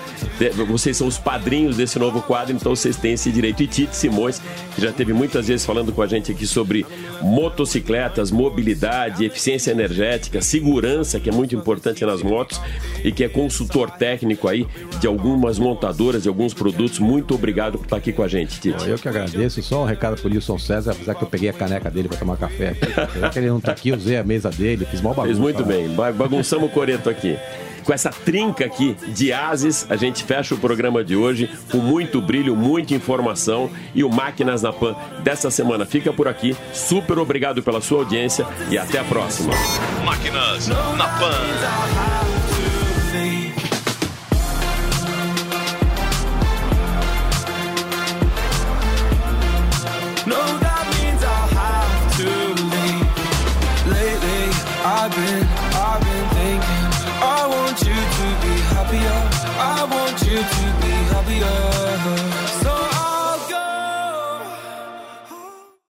Vocês 0.67 0.97
são 0.97 1.07
os 1.07 1.17
padrinhos 1.17 1.77
desse 1.77 1.99
novo 1.99 2.21
quadro, 2.21 2.55
então 2.55 2.75
vocês 2.75 2.95
têm 2.95 3.13
esse 3.13 3.31
direito. 3.31 3.61
E 3.61 3.67
Tite 3.67 3.95
Simões, 3.95 4.41
que 4.75 4.81
já 4.81 4.91
teve 4.91 5.02
esteve 5.03 5.13
muitas 5.13 5.47
vezes 5.47 5.65
falando 5.65 5.91
com 5.91 6.01
a 6.01 6.07
gente 6.07 6.31
aqui 6.31 6.47
sobre 6.47 6.85
motocicletas, 7.21 8.31
mobilidade, 8.31 9.25
eficiência 9.25 9.71
energética, 9.71 10.41
segurança, 10.41 11.19
que 11.19 11.29
é 11.29 11.31
muito 11.31 11.53
importante 11.55 12.05
nas 12.05 12.23
motos, 12.23 12.59
e 13.03 13.11
que 13.11 13.23
é 13.23 13.29
consultor 13.29 13.91
técnico 13.91 14.47
aí 14.47 14.65
de 14.99 15.07
algumas 15.07 15.59
montadoras, 15.59 16.23
de 16.23 16.29
alguns 16.29 16.53
produtos. 16.53 16.99
Muito 16.99 17.35
obrigado 17.35 17.77
por 17.77 17.83
estar 17.83 17.97
aqui 17.97 18.13
com 18.13 18.23
a 18.23 18.27
gente, 18.27 18.59
Tite. 18.59 18.87
Eu 18.87 18.97
que 18.97 19.07
agradeço. 19.07 19.61
Só 19.61 19.83
um 19.83 19.85
recado 19.85 20.19
pro 20.19 20.31
Wilson 20.31 20.57
César, 20.57 20.91
apesar 20.91 21.15
que 21.15 21.23
eu 21.23 21.27
peguei 21.27 21.49
a 21.49 21.53
caneca 21.53 21.91
dele 21.91 22.07
para 22.07 22.17
tomar 22.17 22.37
café 22.37 22.69
aqui. 22.69 23.19
Já 23.19 23.29
que 23.29 23.39
ele 23.39 23.49
não 23.49 23.59
tá 23.59 23.73
aqui, 23.73 23.91
usei 23.91 24.17
a 24.17 24.23
mesa 24.23 24.49
dele, 24.49 24.85
fiz 24.85 25.01
mal 25.01 25.13
bagunça. 25.13 25.33
Fiz 25.33 25.39
muito 25.39 25.65
bem, 25.65 25.89
bagunçamos 25.89 26.69
o 26.69 26.71
coreto 26.71 27.09
aqui 27.09 27.37
com 27.83 27.93
essa 27.93 28.09
trinca 28.09 28.65
aqui 28.65 28.95
de 29.09 29.31
ases, 29.31 29.85
a 29.89 29.95
gente 29.95 30.23
fecha 30.23 30.55
o 30.55 30.57
programa 30.57 31.03
de 31.03 31.15
hoje 31.15 31.49
com 31.71 31.77
muito 31.77 32.21
brilho, 32.21 32.55
muita 32.55 32.93
informação 32.93 33.69
e 33.93 34.03
o 34.03 34.09
Máquinas 34.09 34.61
na 34.61 34.71
Pan 34.71 34.95
dessa 35.23 35.51
semana 35.51 35.85
fica 35.85 36.11
por 36.11 36.27
aqui. 36.27 36.55
Super 36.73 37.19
obrigado 37.19 37.61
pela 37.61 37.81
sua 37.81 37.99
audiência 37.99 38.45
e 38.69 38.77
até 38.77 38.99
a 38.99 39.03
próxima. 39.03 39.53
Máquinas 40.03 40.67
na 40.67 41.07
Pan. 41.19 42.33
I've 54.85 55.11
been 55.15 55.42
happier 61.39 61.72